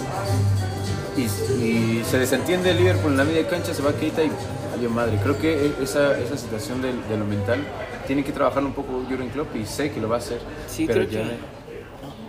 Y, 1.17 1.23
y 1.65 2.03
se 2.05 2.19
desentiende 2.19 2.71
el 2.71 2.79
Liverpool 2.79 3.13
en 3.13 3.19
la 3.19 3.25
media 3.25 3.47
cancha, 3.47 3.73
se 3.73 3.83
va 3.83 3.91
a 3.91 3.95
Keita 3.95 4.23
y 4.25 4.31
adiós 4.77 4.91
madre. 4.93 5.19
Creo 5.23 5.39
que 5.39 5.67
e- 5.67 5.73
esa, 5.83 6.19
esa 6.19 6.37
situación 6.37 6.83
de, 6.83 6.89
de 6.89 7.17
lo 7.19 7.25
mental 7.25 7.61
tiene 8.07 8.25
que 8.25 8.33
trabajar 8.33 8.65
un 8.65 8.73
poco 8.73 9.03
Jurgen 9.09 9.29
Klopp 9.31 9.55
y 9.57 9.65
sé 9.67 9.91
que 9.93 10.01
lo 10.01 10.09
va 10.09 10.17
a 10.17 10.19
hacer. 10.19 10.39
Sí, 10.67 10.87
pero 10.87 11.07
creo 11.07 11.23
ya- 11.23 11.29
que 11.29 11.37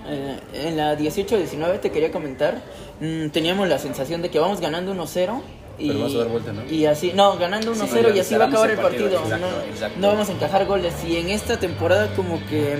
eh, 0.07 0.39
en 0.53 0.77
la 0.77 0.95
18-19 0.97 1.79
te 1.79 1.89
quería 1.91 2.11
comentar, 2.11 2.61
mm, 3.01 3.29
teníamos 3.29 3.67
la 3.67 3.79
sensación 3.79 4.21
de 4.21 4.29
que 4.29 4.39
vamos 4.39 4.61
ganando 4.61 4.93
1-0. 4.93 5.41
Y, 5.77 5.87
Pero 5.89 6.01
vas 6.03 6.13
a 6.13 6.17
dar 6.19 6.27
vuelta, 6.29 6.53
¿no? 6.53 6.61
y 6.71 6.85
así, 6.85 7.11
no, 7.13 7.37
ganando 7.37 7.73
1-0 7.75 8.15
y 8.15 8.19
así 8.19 8.35
va 8.35 8.45
a 8.45 8.47
acabar 8.47 8.69
el 8.69 8.77
el 8.77 8.81
partido, 8.81 9.09
partido. 9.09 9.23
exacto, 9.25 9.45
no, 9.57 9.73
exacto. 9.73 9.99
no 9.99 10.07
vamos 10.07 10.29
a 10.29 10.31
encajar 10.31 10.65
goles. 10.67 10.93
Y 11.05 11.17
en 11.17 11.29
esta 11.31 11.59
temporada, 11.59 12.13
como 12.15 12.39
que 12.47 12.77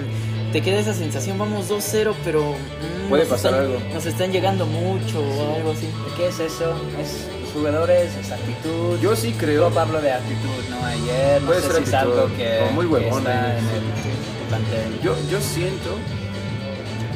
te 0.56 0.62
queda 0.62 0.80
esa 0.80 0.94
sensación, 0.94 1.38
vamos 1.38 1.70
2-0, 1.70 2.14
pero 2.24 2.54
mm, 2.54 3.10
Puede 3.10 3.24
nos 3.24 3.32
pasar 3.34 3.52
están, 3.52 3.66
algo. 3.66 3.94
Nos 3.94 4.06
están 4.06 4.32
llegando 4.32 4.66
mucho 4.66 5.20
o 5.20 5.56
algo 5.58 5.72
así. 5.72 5.90
¿Qué 6.16 6.28
es 6.30 6.40
eso? 6.40 6.74
Es 6.98 7.28
los 7.42 7.52
jugadores, 7.52 8.16
es 8.16 8.32
actitud. 8.32 8.98
Yo 9.02 9.18
sí 9.18 9.34
creo. 9.38 9.70
Yo 9.70 9.78
hablo 9.78 10.00
de 10.02 10.14
actitud, 10.14 10.64
¿no? 10.70 10.86
Ayer, 10.86 11.42
no 11.42 11.48
Puede 11.48 11.60
sé 11.60 11.68
ser 11.68 11.76
si 11.76 11.84
es 11.84 11.94
actitud, 11.94 12.20
algo 12.20 12.38
que, 12.38 12.60
o 12.70 12.72
muy 12.72 12.86
huevón, 12.86 13.18
está 13.18 13.58
en 13.58 13.66
el 13.66 14.48
plantel. 14.48 15.02
Yo, 15.04 15.18
yo 15.30 15.42
siento, 15.42 15.98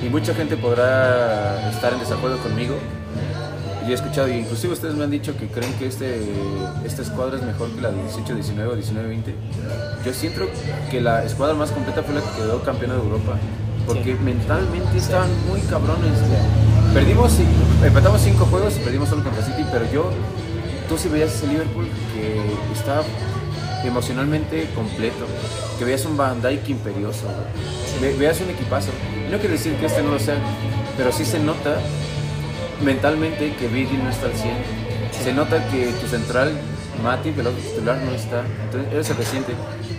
y 0.06 0.10
mucha 0.10 0.34
gente 0.34 0.58
podrá 0.58 1.70
estar 1.70 1.94
en 1.94 2.00
desacuerdo 2.00 2.40
conmigo, 2.40 2.76
he 3.92 3.96
escuchado, 3.96 4.28
y 4.28 4.40
inclusive 4.40 4.74
ustedes 4.74 4.96
me 4.96 5.04
han 5.04 5.12
dicho 5.12 5.36
que 5.38 5.48
creen 5.48 5.74
que 5.74 5.88
este, 5.88 6.22
esta 6.86 7.02
escuadra 7.02 7.38
es 7.38 7.44
mejor 7.44 7.70
que 7.72 7.82
la 7.82 7.90
de 7.92 8.02
18, 8.04 8.36
19 8.36 8.72
o 8.72 8.76
19, 8.76 9.08
20. 9.10 9.36
Yo 10.06 10.14
siento 10.14 10.42
que 10.92 11.02
la 11.02 11.24
escuadra 11.24 11.56
más 11.56 11.72
completa 11.72 12.04
fue 12.04 12.16
la 12.16 12.22
que 12.22 12.42
quedó 12.42 12.62
campeona 12.64 12.96
de 12.96 13.02
Europa, 13.02 13.38
porque 13.88 14.16
mentalmente 14.16 14.98
estaban 14.98 15.30
muy 15.48 15.62
cabrones. 15.62 16.14
Perdimos, 16.94 17.34
empatamos 17.84 18.22
cinco 18.22 18.46
juegos 18.46 18.76
y 18.78 18.80
perdimos 18.80 19.10
solo 19.10 19.24
contra 19.24 19.44
City, 19.44 19.64
pero 19.72 19.86
yo, 19.92 20.10
tú 20.88 20.98
si 20.98 21.08
veías 21.10 21.34
ese 21.34 21.48
Liverpool 21.48 21.88
que 22.14 22.42
estaba 22.78 23.04
emocionalmente 23.84 24.68
completo, 24.76 25.26
que 25.78 25.86
veías 25.86 26.06
un 26.06 26.18
Van 26.18 26.42
Dijk 26.42 26.68
imperioso. 26.70 27.24
Ve- 28.02 28.16
veías 28.18 28.40
un 28.42 28.50
equipazo. 28.50 28.90
No 29.32 29.38
quiere 29.38 29.54
decir 29.54 29.74
que 29.76 29.86
este 29.86 30.02
no 30.04 30.12
lo 30.12 30.20
sea, 30.20 30.36
pero 30.98 31.12
sí 31.12 31.24
se 31.26 31.40
nota 31.40 31.78
mentalmente 32.82 33.54
que 33.56 33.68
Vidi 33.68 33.98
no 33.98 34.10
está 34.10 34.28
al 34.28 34.34
100. 34.34 34.54
Se 35.24 35.34
nota 35.34 35.66
que 35.70 35.88
tu 36.02 36.08
central, 36.08 36.52
Mati, 37.04 37.30
el 37.30 37.40
otro 37.48 37.52
titular, 37.62 37.98
no 37.98 38.12
está. 38.12 38.44
Entonces, 38.66 38.94
eso 38.94 39.04
se 39.04 39.14
resiente. 39.14 39.54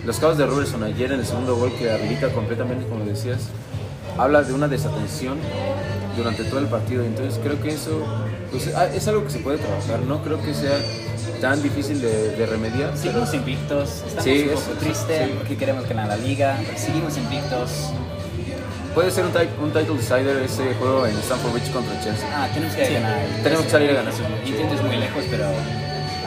Los 0.05 0.19
cabos 0.19 0.37
de 0.37 0.45
Robertson 0.45 0.83
ayer 0.83 1.11
en 1.11 1.19
el 1.19 1.25
segundo 1.25 1.55
gol 1.55 1.71
que 1.77 1.91
habilita 1.91 2.29
completamente, 2.29 2.87
como 2.87 3.05
decías, 3.05 3.39
habla 4.17 4.41
de 4.43 4.53
una 4.53 4.67
desatención 4.67 5.37
durante 6.17 6.43
todo 6.43 6.59
el 6.59 6.65
partido. 6.67 7.03
Entonces 7.03 7.39
creo 7.43 7.61
que 7.61 7.69
eso 7.69 8.03
pues, 8.51 8.73
ah, 8.75 8.87
es 8.87 9.07
algo 9.07 9.23
que 9.23 9.29
se 9.31 9.39
puede 9.39 9.57
trabajar. 9.59 9.99
No 10.01 10.23
creo 10.23 10.41
que 10.41 10.53
sea 10.53 10.77
tan 11.39 11.61
difícil 11.61 12.01
de, 12.01 12.35
de 12.35 12.45
remediar. 12.45 12.89
pero- 12.91 12.97
Seguimos 12.97 13.33
invictos, 13.33 13.89
estamos 14.07 14.23
Sí, 14.23 14.43
un 14.47 14.49
es- 14.53 14.59
poco 14.59 14.77
tristes 14.79 15.25
sí. 15.27 15.33
porque 15.37 15.57
queremos 15.57 15.87
ganar 15.87 16.07
la 16.07 16.17
liga, 16.17 16.57
seguimos 16.75 17.17
invictos. 17.17 17.69
Puede 18.93 19.09
ser 19.11 19.23
un, 19.25 19.31
un 19.63 19.71
title 19.71 19.95
decider 19.95 20.37
ese 20.43 20.73
juego 20.75 21.05
en 21.07 21.15
Stamford 21.19 21.53
Bridge 21.53 21.71
contra 21.71 21.93
Chelsea. 22.03 22.27
Ah, 22.35 22.49
tenemos 22.53 22.75
que 22.75 22.93
ganar. 22.93 23.19
Tenemos 23.41 23.65
que 23.65 23.71
salir 23.71 23.89
a 23.91 23.93
ganar. 23.93 24.13
Intento 24.45 24.75
es 24.75 24.81
muy 24.83 24.97
lejos, 24.97 25.23
pero 25.29 25.45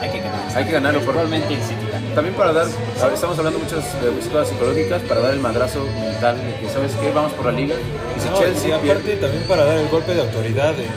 hay 0.01 0.09
que 0.09 0.19
ganar. 0.19 0.39
Hay 0.55 0.65
que 0.65 0.71
ganarlo 0.71 0.99
por- 1.01 1.13
Igualmente 1.15 1.53
el 1.53 1.61
City 1.61 1.85
también. 1.91 2.15
También 2.15 2.35
para 2.35 2.53
dar, 2.53 2.65
ahora 3.01 3.13
estamos 3.13 3.37
hablando 3.37 3.59
muchas 3.59 3.83
de 4.01 4.09
cosas 4.31 4.49
psicológicas, 4.49 5.01
para 5.03 5.21
dar 5.21 5.33
el 5.33 5.39
madrazo 5.39 5.85
mental 5.99 6.37
de 6.37 6.55
que, 6.59 6.73
¿sabes 6.73 6.93
qué? 6.99 7.11
Vamos 7.11 7.33
por 7.33 7.45
la 7.45 7.51
liga. 7.51 7.75
Y 7.75 8.19
si 8.19 8.29
No, 8.29 8.35
y 8.35 8.39
Chelsea 8.39 8.75
aparte 8.75 9.01
pierde, 9.03 9.21
también 9.21 9.43
para 9.43 9.65
dar 9.65 9.77
el 9.77 9.87
golpe 9.89 10.15
de 10.15 10.21
autoridad. 10.21 10.73
de- 10.73 10.87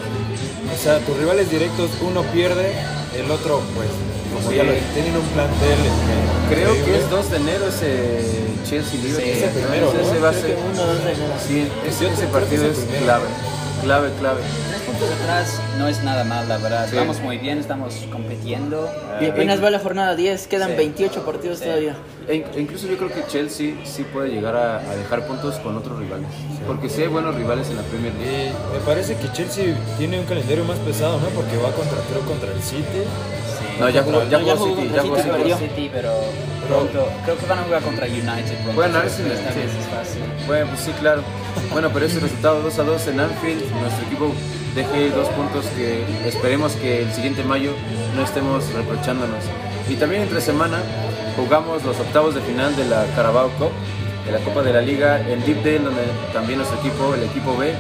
o 0.73 0.77
sea, 0.81 0.99
tus 1.01 1.17
rivales 1.19 1.51
directos, 1.51 1.91
uno 2.01 2.23
pierde, 2.33 2.73
el 3.17 3.31
otro 3.31 3.61
pues, 3.75 3.89
como 4.39 4.51
Sí. 4.51 4.57
ya 4.57 4.65
lo 4.65 4.73
tienen 4.95 5.17
un 5.17 5.27
plantel. 5.35 5.79
eh, 5.79 6.49
creo 6.51 6.73
que 6.85 6.97
es 6.97 7.11
2 7.11 7.31
de 7.31 7.37
enero 7.37 7.69
ese 7.69 8.23
Chelsea 8.69 9.01
Liverpool. 9.01 9.23
Sí, 9.25 9.31
es 9.31 9.43
el 9.43 9.51
primero, 9.51 9.93
¿no? 9.93 10.01
ese 10.01 10.19
va 10.21 10.29
a 10.31 10.33
ser, 10.33 10.57
sí, 11.47 11.69
ese, 11.87 12.09
ese 12.13 12.27
partido 12.27 12.67
es 12.67 12.79
clave, 13.03 13.25
clave, 13.83 14.11
clave. 14.19 14.41
Tres 14.69 14.83
puntos 14.83 15.09
atrás 15.23 15.61
no 15.79 15.89
es 15.89 16.03
nada 16.03 16.25
mal, 16.25 16.49
la 16.49 16.59
verdad. 16.59 16.87
Sí. 16.91 16.97
Vamos 16.97 17.21
muy 17.21 17.39
bien, 17.39 17.59
estamos 17.59 17.95
compitiendo. 18.11 18.89
Y 19.21 19.25
Eh, 19.27 19.31
apenas 19.31 19.63
va 19.63 19.71
la 19.71 19.79
jornada 19.79 20.15
10, 20.17 20.47
quedan 20.49 20.71
Sí. 20.71 20.77
28 20.77 21.25
partidos 21.25 21.59
Sí. 21.59 21.65
todavía. 21.65 21.97
E 22.29 22.45
e 22.55 22.61
incluso 22.61 22.87
yo 22.89 22.97
creo 22.99 23.09
que 23.11 23.25
Chelsea 23.27 23.75
sí 23.85 24.03
puede 24.13 24.29
llegar 24.29 24.55
a, 24.55 24.79
a 24.79 24.97
dejar 24.97 25.27
puntos 25.27 25.55
con 25.57 25.77
otros 25.79 25.99
rivales. 25.99 26.27
Porque 26.67 26.91
sí 26.91 27.01
hay 27.03 27.09
buenos 27.09 27.35
rivales 27.37 27.69
en 27.71 27.77
la 27.77 27.83
Premier 27.83 28.13
League. 28.15 28.53
Y 28.71 28.73
me 28.75 28.81
parece 28.85 29.15
que 29.17 29.33
Chelsea 29.33 29.75
tiene 29.97 30.21
un 30.21 30.27
calendario 30.27 30.65
más 30.65 30.79
pesado, 30.81 31.19
¿no? 31.21 31.29
Porque 31.29 31.57
va 31.57 31.71
contra, 31.73 31.97
creo, 32.11 32.21
contra 32.27 32.53
el 32.53 32.63
City. 32.63 33.03
Sí. 33.79 33.83
No, 33.83 33.89
ya 33.91 34.03
jugó, 34.03 34.25
ya 34.29 34.39
jugó 34.41 34.77
City, 34.77 34.91
ya 34.95 35.03
jugó 35.03 35.17
City, 35.59 35.91
pero 35.93 36.13
pronto. 36.67 37.09
Creo 37.25 37.39
que 37.39 37.47
van 37.47 37.59
a 37.61 37.63
jugar 37.63 37.83
contra 37.83 38.07
United 38.07 38.55
pronto. 38.63 38.73
Bueno, 38.75 39.01
sí. 39.09 39.23
fácil. 39.91 40.23
Bueno, 40.47 40.67
pues 40.69 40.81
sí, 40.81 40.93
claro. 41.01 41.23
Bueno, 41.73 41.91
pero 41.93 42.07
ese 42.07 42.21
resultado 42.21 42.63
2 42.63 42.79
a 42.79 42.83
2 42.83 43.09
en 43.09 43.21
Anfield, 43.21 43.73
nuestro 43.81 44.07
equipo 44.07 44.33
deje 44.75 45.11
dos 45.11 45.29
puntos 45.31 45.67
que 45.77 46.05
esperemos 46.29 46.73
que 46.75 47.03
el 47.03 47.13
siguiente 47.13 47.43
mayo 47.43 47.73
no 48.17 48.23
estemos 48.23 48.73
reprochándonos. 48.73 49.45
Y 49.89 49.97
también 49.97 50.23
entre 50.23 50.41
semana 50.41 50.79
jugamos 51.37 51.85
los 51.85 51.99
octavos 51.99 52.35
de 52.35 52.41
final 52.43 52.75
de 52.77 52.85
la 52.85 53.05
Carabao 53.17 53.51
Cup, 53.59 53.71
de 54.27 54.33
la 54.33 54.39
Copa 54.39 54.63
de 54.63 54.73
la 54.73 54.81
Liga 54.83 55.21
en 55.21 55.41
Deepdale, 55.45 55.79
donde 55.81 56.03
también 56.33 56.59
nuestro 56.59 56.79
equipo, 56.81 57.15
el 57.15 57.23
equipo 57.25 57.57
B, 57.57 57.73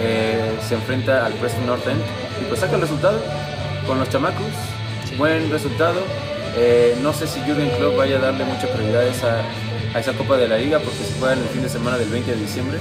eh, 0.00 0.52
se 0.66 0.74
enfrenta 0.74 1.26
al 1.26 1.32
Preston 1.34 1.66
North 1.66 1.86
End. 1.86 2.00
Y 2.40 2.44
pues 2.46 2.60
saca 2.60 2.76
el 2.76 2.80
resultado 2.80 3.20
con 3.86 3.98
los 3.98 4.08
chamacos, 4.08 4.52
buen 5.18 5.50
resultado. 5.50 6.00
Eh, 6.56 6.96
no 7.02 7.12
sé 7.12 7.26
si 7.26 7.40
Jürgen 7.42 7.70
Klopp 7.76 7.96
vaya 7.96 8.16
a 8.16 8.20
darle 8.20 8.44
mucha 8.44 8.66
prioridad 8.72 9.02
a 9.02 9.06
esa, 9.06 9.40
a 9.94 10.00
esa 10.00 10.12
Copa 10.14 10.36
de 10.36 10.48
la 10.48 10.56
Liga 10.58 10.78
porque 10.80 10.98
se 11.04 11.18
juega 11.18 11.34
en 11.34 11.40
el 11.40 11.48
fin 11.48 11.62
de 11.62 11.68
semana 11.68 11.96
del 11.98 12.08
20 12.08 12.30
de 12.30 12.36
diciembre. 12.40 12.78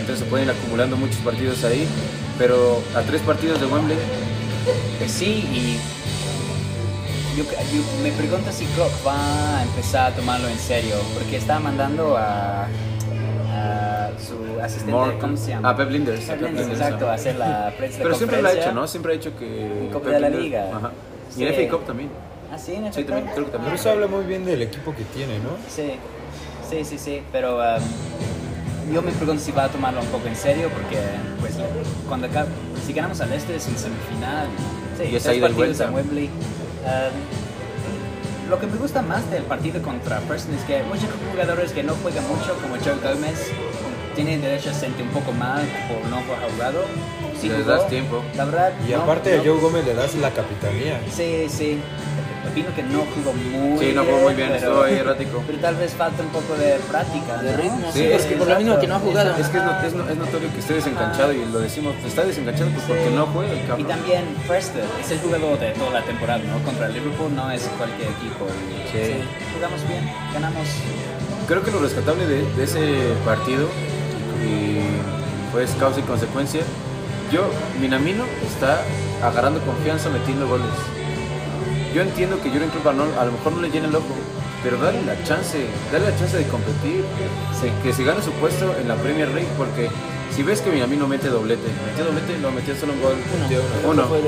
Entonces 0.00 0.20
se 0.20 0.24
pueden 0.26 0.46
ir 0.48 0.54
acumulando 0.54 0.96
muchos 0.96 1.16
partidos 1.18 1.64
ahí. 1.64 1.86
Pero 2.38 2.80
a 2.94 3.00
tres 3.02 3.20
partidos 3.22 3.60
de 3.60 3.66
Wembley, 3.66 3.96
Pues 4.98 5.10
sí, 5.10 5.48
y 5.52 5.78
yo, 7.36 7.44
yo- 7.44 8.02
me 8.02 8.10
pregunto 8.12 8.50
si 8.52 8.64
Klopp 8.66 8.90
va 9.06 9.58
a 9.58 9.62
empezar 9.64 10.12
a 10.12 10.14
tomarlo 10.14 10.48
en 10.48 10.58
serio, 10.58 10.94
porque 11.14 11.36
está 11.36 11.58
mandando 11.58 12.16
a, 12.16 12.64
a 13.52 14.10
su 14.24 14.60
asistente, 14.62 14.92
Morton. 14.92 15.20
¿cómo 15.20 15.36
se 15.36 15.50
llama? 15.50 15.70
A 15.70 15.76
Pep 15.76 15.90
Linders, 15.90 16.20
Pep 16.20 16.42
Linders, 16.42 16.68
exacto, 16.68 17.08
a 17.08 17.14
hacer 17.14 17.36
la 17.36 17.72
prensa 17.76 17.98
pero 18.02 18.14
siempre 18.14 18.42
lo 18.42 18.48
ha 18.48 18.52
hecho, 18.52 18.72
¿no? 18.72 18.86
Siempre 18.86 19.12
ha 19.12 19.16
hecho 19.16 19.36
que. 19.36 19.88
Copa 19.92 20.04
Pep 20.06 20.14
de 20.14 20.20
la 20.20 20.28
Liga. 20.30 20.64
Ajá. 20.76 20.90
Y 21.36 21.44
en. 21.44 21.54
FA 21.54 21.68
Cup 21.76 21.86
también. 21.86 22.10
Ah, 22.52 22.58
sí, 22.58 22.72
en 22.74 22.82
Sí, 22.84 22.88
efecto. 23.00 23.12
también, 23.12 23.34
creo 23.34 23.46
que 23.46 23.52
también. 23.52 23.70
Pero 23.72 23.80
eso 23.80 23.90
habla 23.90 24.06
muy 24.06 24.24
bien 24.24 24.44
del 24.44 24.62
equipo 24.62 24.94
que 24.94 25.04
tiene, 25.04 25.38
¿no? 25.40 25.50
Sí, 25.68 25.92
sí, 26.68 26.84
sí, 26.84 26.98
sí, 26.98 27.22
pero 27.30 27.58
um, 27.58 28.92
yo 28.94 29.02
me 29.02 29.12
pregunto 29.12 29.42
si 29.42 29.52
va 29.52 29.64
a 29.64 29.68
tomarlo 29.68 30.00
un 30.00 30.06
poco 30.08 30.26
en 30.28 30.36
serio 30.36 30.70
porque 30.70 30.98
pues 31.40 31.54
cuando 32.08 32.26
acá, 32.26 32.46
si 32.86 32.92
ganamos 32.94 33.20
al 33.20 33.32
este 33.32 33.56
es 33.56 33.66
en 33.68 33.76
semifinal, 33.76 34.46
sí, 34.96 35.04
Y 35.12 35.16
es 35.16 35.22
tres 35.22 35.40
partidos 35.40 35.80
en 35.80 35.94
Wembley. 35.94 36.24
Um, 36.26 38.48
lo 38.48 38.58
que 38.58 38.66
me 38.66 38.78
gusta 38.78 39.02
más 39.02 39.30
del 39.30 39.42
partido 39.42 39.82
contra 39.82 40.20
Preston 40.20 40.54
es 40.54 40.62
que 40.62 40.82
muchos 40.84 41.10
jugadores 41.30 41.72
que 41.72 41.82
no 41.82 41.94
juegan 41.96 42.26
mucho, 42.28 42.54
como 42.62 42.76
Joe 42.82 42.94
Gómez, 43.14 43.50
tienen 44.18 44.40
derecho 44.42 44.70
a 44.70 44.74
sentir 44.74 45.04
un 45.06 45.12
poco 45.12 45.30
mal 45.30 45.62
por 45.86 46.02
no 46.10 46.16
haber 46.16 46.50
jugado. 46.50 46.82
Sí 47.40 47.48
Les 47.48 47.58
jugó, 47.62 47.70
das 47.70 47.86
tiempo. 47.88 48.20
La 48.36 48.46
verdad. 48.46 48.72
Y 48.84 48.90
no- 48.90 49.02
aparte 49.02 49.36
no- 49.36 49.42
a 49.42 49.44
Joe 49.44 49.60
Gómez 49.60 49.86
le 49.86 49.94
das 49.94 50.12
la 50.16 50.30
capitanía. 50.30 50.98
Sí, 51.14 51.46
sí. 51.48 51.78
Opino 52.50 52.74
que 52.74 52.82
no 52.82 53.04
jugó 53.14 53.32
muy 53.32 53.78
Sí, 53.78 53.92
no 53.94 54.02
jugó 54.04 54.18
muy 54.26 54.34
bien, 54.34 54.50
estuvo 54.54 54.82
ahí 54.82 54.94
errático. 54.94 55.40
Pero 55.46 55.58
tal 55.60 55.76
vez 55.76 55.92
falta 55.92 56.20
un 56.22 56.30
poco 56.30 56.56
de 56.56 56.78
práctica. 56.90 57.36
De 57.42 57.56
ritmo, 57.56 57.92
Sí, 57.92 57.98
sí, 58.00 58.04
es 58.06 58.10
porque 58.22 58.28
que- 58.28 58.36
por 58.40 58.48
lo 58.48 58.56
mismo 58.58 58.80
que 58.80 58.86
no 58.88 58.94
ha 58.96 58.98
jugado. 58.98 59.30
Es 59.38 59.46
que 59.48 59.58
es, 59.58 59.62
no- 59.64 59.80
es 59.86 59.92
no- 59.94 60.08
es 60.10 60.16
notorio 60.16 60.52
que 60.52 60.58
esté 60.58 60.74
desenganchado 60.74 61.32
y 61.32 61.44
lo 61.44 61.60
decimos, 61.60 61.94
está 62.04 62.24
desenganchado 62.24 62.70
pues, 62.70 62.84
porque 62.88 63.06
Sí. 63.08 63.14
no 63.14 63.26
juega 63.26 63.52
el 63.52 63.58
Y 63.58 63.62
cabrón. 63.68 63.86
también 63.86 64.24
Preston 64.48 64.82
es 65.00 65.10
el 65.12 65.18
jugador 65.20 65.60
de 65.60 65.70
toda 65.78 65.90
la 65.92 66.02
temporada, 66.02 66.40
¿no? 66.42 66.58
Contra 66.64 66.86
el 66.86 66.94
Liverpool 66.94 67.32
no 67.36 67.52
es 67.52 67.62
cualquier 67.78 68.08
equipo. 68.18 68.46
Y 68.50 68.82
Sí. 68.90 69.14
Jugamos 69.54 69.86
bien, 69.86 70.02
ganamos. 70.34 70.66
Creo 71.46 71.62
que 71.62 71.70
lo 71.70 71.78
rescatable 71.78 72.26
de, 72.26 72.42
de 72.56 72.64
ese 72.64 72.80
partido 73.24 73.68
y 74.44 74.78
pues 75.52 75.70
causa 75.78 76.00
y 76.00 76.02
consecuencia. 76.02 76.62
Yo, 77.32 77.42
Minamino 77.80 78.24
está 78.46 78.82
agarrando 79.22 79.60
confianza 79.60 80.08
metiendo 80.08 80.48
goles. 80.48 80.66
Yo 81.94 82.02
entiendo 82.02 82.40
que 82.42 82.50
Jurgen 82.50 82.70
Klopp 82.70 82.86
a, 82.86 82.92
lo 82.92 83.32
mejor 83.32 83.52
no 83.52 83.60
le 83.60 83.70
llena 83.70 83.88
el 83.88 83.94
ojo, 83.94 84.14
pero 84.62 84.78
dale 84.78 85.02
la 85.02 85.22
chance, 85.24 85.66
dale 85.92 86.10
la 86.10 86.18
chance 86.18 86.36
de 86.36 86.46
competir, 86.46 87.04
que 87.82 87.92
se 87.92 88.04
gane 88.04 88.22
su 88.22 88.30
puesto 88.32 88.74
en 88.80 88.88
la 88.88 88.94
Premier 88.96 89.28
League, 89.28 89.48
porque 89.56 89.90
si 90.34 90.42
ves 90.42 90.60
que 90.60 90.70
Minamino 90.70 91.08
mete 91.08 91.28
doblete, 91.28 91.66
metió 91.86 92.04
doblete, 92.04 92.38
no 92.38 92.50
metió 92.50 92.76
solo 92.76 92.92
un 92.92 93.00
gol, 93.00 93.16
uno. 93.84 94.06
uno, 94.06 94.20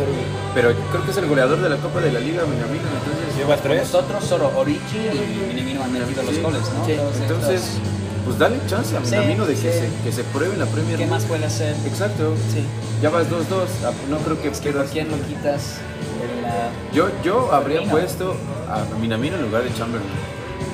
pero 0.54 0.72
creo 0.90 1.04
que 1.04 1.10
es 1.10 1.16
el 1.18 1.26
goleador 1.26 1.60
de 1.60 1.68
la 1.68 1.76
Copa 1.76 2.00
de 2.00 2.12
la 2.12 2.20
Liga, 2.20 2.42
Minamino, 2.44 2.84
entonces 2.98 3.36
Lleva 3.36 3.56
tres. 3.56 3.82
Nosotros 3.82 4.24
solo 4.24 4.50
Origi 4.56 4.98
y 4.98 5.54
Minamino 5.54 5.84
han 5.84 5.92
metido 5.92 6.22
los 6.22 6.38
goles, 6.40 6.62
¿no? 6.76 6.88
Entonces. 6.88 7.78
Pues 8.24 8.38
dale 8.38 8.58
chance 8.66 8.96
a 8.96 9.04
Sí, 9.04 9.10
Minamino 9.12 9.46
de 9.46 9.54
que, 9.54 9.60
sí. 9.72 9.78
se, 9.78 9.88
que 10.04 10.12
se 10.12 10.24
pruebe 10.24 10.54
en 10.54 10.60
la 10.60 10.66
Premier 10.66 10.98
¿qué 10.98 11.06
más 11.06 11.24
puede 11.24 11.44
hacer? 11.46 11.74
Exacto. 11.86 12.34
Sí. 12.52 12.64
Ya 13.02 13.10
vas 13.10 13.26
2-2. 13.28 13.40
ah, 13.84 13.92
No 14.08 14.18
creo 14.18 14.40
que 14.40 14.48
Es 14.48 14.60
que 14.60 14.70
¿por 14.70 14.72
pierdas. 14.72 14.90
quién 14.92 15.10
lo 15.10 15.16
quitas? 15.26 15.76
El, 16.22 16.44
ah, 16.44 16.70
Yo, 16.92 17.08
yo 17.24 17.52
habría 17.52 17.80
Minamino. 17.80 17.92
puesto 17.98 18.36
a 18.68 18.84
Minamino 19.00 19.36
en 19.36 19.42
lugar 19.42 19.62
de 19.64 19.72
Chamberlain. 19.74 20.10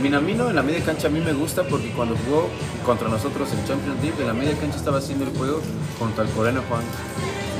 Minamino 0.03 0.51
en 0.51 0.57
la 0.57 0.63
media 0.63 0.85
cancha 0.85 1.07
a 1.07 1.11
mí 1.11 1.21
me 1.21 1.33
gusta 1.33 1.63
porque 1.63 1.91
cuando 1.93 2.17
jugó 2.27 2.49
contra 2.85 3.09
nosotros 3.09 3.49
en 3.53 3.67
Champions 3.67 4.03
League, 4.03 4.17
en 4.21 4.27
la 4.27 4.35
media 4.35 4.55
cancha 4.59 4.77
estaba 4.77 4.99
haciendo 4.99 5.25
el 5.25 5.37
juego 5.37 5.61
contra 5.99 6.25
el 6.25 6.31
coreano 6.31 6.63
Juan. 6.69 6.83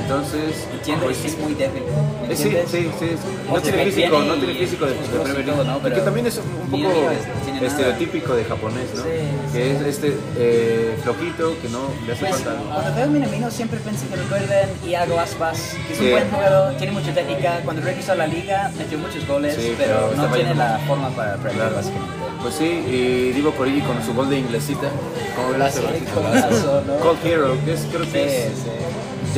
Entonces, 0.07 0.65
entiendo 0.71 1.07
que 1.07 1.11
es 1.27 1.37
muy 1.37 1.53
débil. 1.53 1.83
¿me 2.25 2.33
Eh, 2.33 2.37
sí, 2.37 2.49
sí, 2.71 2.89
sí. 2.97 3.09
No 3.51 3.59
tiene 3.61 3.83
físico, 3.85 4.19
no 4.19 4.35
tiene 4.35 4.53
físico 4.53 4.85
de, 4.85 4.91
de 4.93 4.99
Premier 5.19 5.45
League. 5.45 5.63
¿no? 5.65 5.77
Y 5.77 5.81
que 5.81 5.89
Pero 5.89 6.01
también 6.03 6.27
es 6.27 6.37
un 6.37 6.71
poco 6.71 6.93
es- 7.11 7.61
estereotípico 7.63 8.33
de 8.35 8.45
japonés, 8.45 8.85
¿no? 8.95 9.03
Sí, 9.03 9.09
que 9.51 9.63
sí. 9.63 9.69
es 9.69 9.81
este 9.81 10.17
eh, 10.37 10.97
flojito, 11.03 11.55
que 11.61 11.67
no 11.69 11.89
le 12.05 12.13
hace 12.13 12.25
Pues, 12.25 12.35
falta. 12.41 12.61
cuando 12.73 12.95
veo 12.95 13.03
a 13.03 13.07
Minamino 13.07 13.51
siempre 13.51 13.79
pienso 13.79 14.07
que 14.09 14.15
recuerden 14.15 14.69
Iago 14.87 15.19
Aspas, 15.19 15.75
que 15.87 15.93
es 15.93 15.99
Sí. 15.99 16.05
un 16.05 16.11
buen 16.11 16.29
jugador, 16.31 16.73
tiene 16.77 16.93
mucha 16.93 17.13
técnica. 17.13 17.59
Cuando 17.65 17.81
regresó 17.81 18.11
a 18.13 18.15
la 18.15 18.27
liga 18.27 18.71
metió 18.77 18.97
muchos 18.99 19.27
goles, 19.27 19.55
pero 19.77 19.77
pero 19.77 20.11
no 20.15 20.33
tiene 20.33 20.55
la 20.55 20.79
forma 20.87 21.09
para 21.09 21.35
Premier 21.35 21.57
Claro. 21.63 21.75
básicamente. 21.75 22.13
Pues 22.41 22.53
sí, 22.55 22.65
y 22.65 23.31
Divo 23.33 23.51
Corigi 23.51 23.81
con 23.81 24.01
su 24.05 24.13
gol 24.13 24.29
de 24.29 24.39
inglesita. 24.39 24.87
Golazo, 25.51 25.81
golazo, 26.15 26.83
¿no? 26.87 26.95
Cold 26.97 27.25
Hero, 27.25 27.57
que 27.65 27.73
es, 27.73 27.81
creo 27.91 28.01
que 28.01 28.07
Sí, 28.07 28.17
es, 28.19 28.51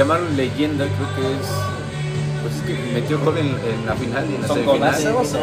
sí. 0.04 0.08
llamarlo 0.08 0.30
leyenda, 0.36 0.86
creo 0.86 1.16
que 1.16 1.34
es. 1.34 1.48
Pues 2.42 2.56
es 2.56 2.62
que 2.62 2.94
metió 2.94 3.20
gol 3.20 3.38
en, 3.38 3.48
en 3.48 3.86
la 3.86 3.94
final 3.96 4.26
y 4.32 4.36
en 4.36 4.42
la 4.42 4.48
Son 4.48 4.66
golazos, 4.66 5.34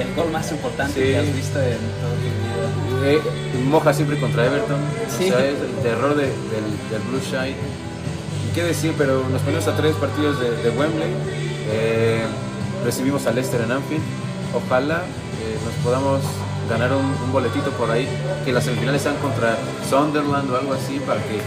el 0.00 0.14
gol 0.14 0.30
más 0.30 0.50
importante 0.52 0.92
Sí. 0.94 1.00
que 1.00 1.16
has 1.18 1.34
visto 1.34 1.58
en 1.60 1.78
todo 1.78 2.12
tu 2.12 2.96
vida. 3.00 3.10
Eh, 3.10 3.20
moja 3.70 3.92
siempre 3.94 4.20
contra 4.20 4.44
Everton. 4.46 4.76
Sí. 5.18 5.30
O 5.30 5.34
sea, 5.36 5.44
es 5.46 5.60
el 5.60 5.74
terror 5.82 6.14
de- 6.14 6.24
del, 6.26 6.66
del 6.90 7.02
Blue 7.08 7.20
Shine. 7.24 7.56
Qué 8.54 8.62
decir, 8.64 8.92
pero 8.98 9.26
nos 9.30 9.40
ponemos 9.40 9.66
a 9.66 9.74
tres 9.76 9.94
partidos 9.96 10.38
de, 10.40 10.50
de 10.50 10.68
Wembley. 10.70 11.08
Eh, 11.72 12.22
recibimos 12.84 13.26
al 13.26 13.34
Leicester 13.36 13.62
en 13.62 13.72
Anfield. 13.72 14.02
Ojalá 14.54 14.96
eh, 14.98 15.56
nos 15.64 15.72
podamos 15.82 16.20
ganar 16.68 16.92
un, 16.92 17.06
un 17.06 17.32
boletito 17.32 17.70
por 17.70 17.90
ahí. 17.90 18.06
Que 18.44 18.52
las 18.52 18.64
semifinales 18.64 19.00
sean 19.00 19.16
contra 19.16 19.56
Sunderland 19.88 20.50
o 20.50 20.56
algo 20.58 20.74
así 20.74 21.00
para 21.00 21.20
que 21.22 21.40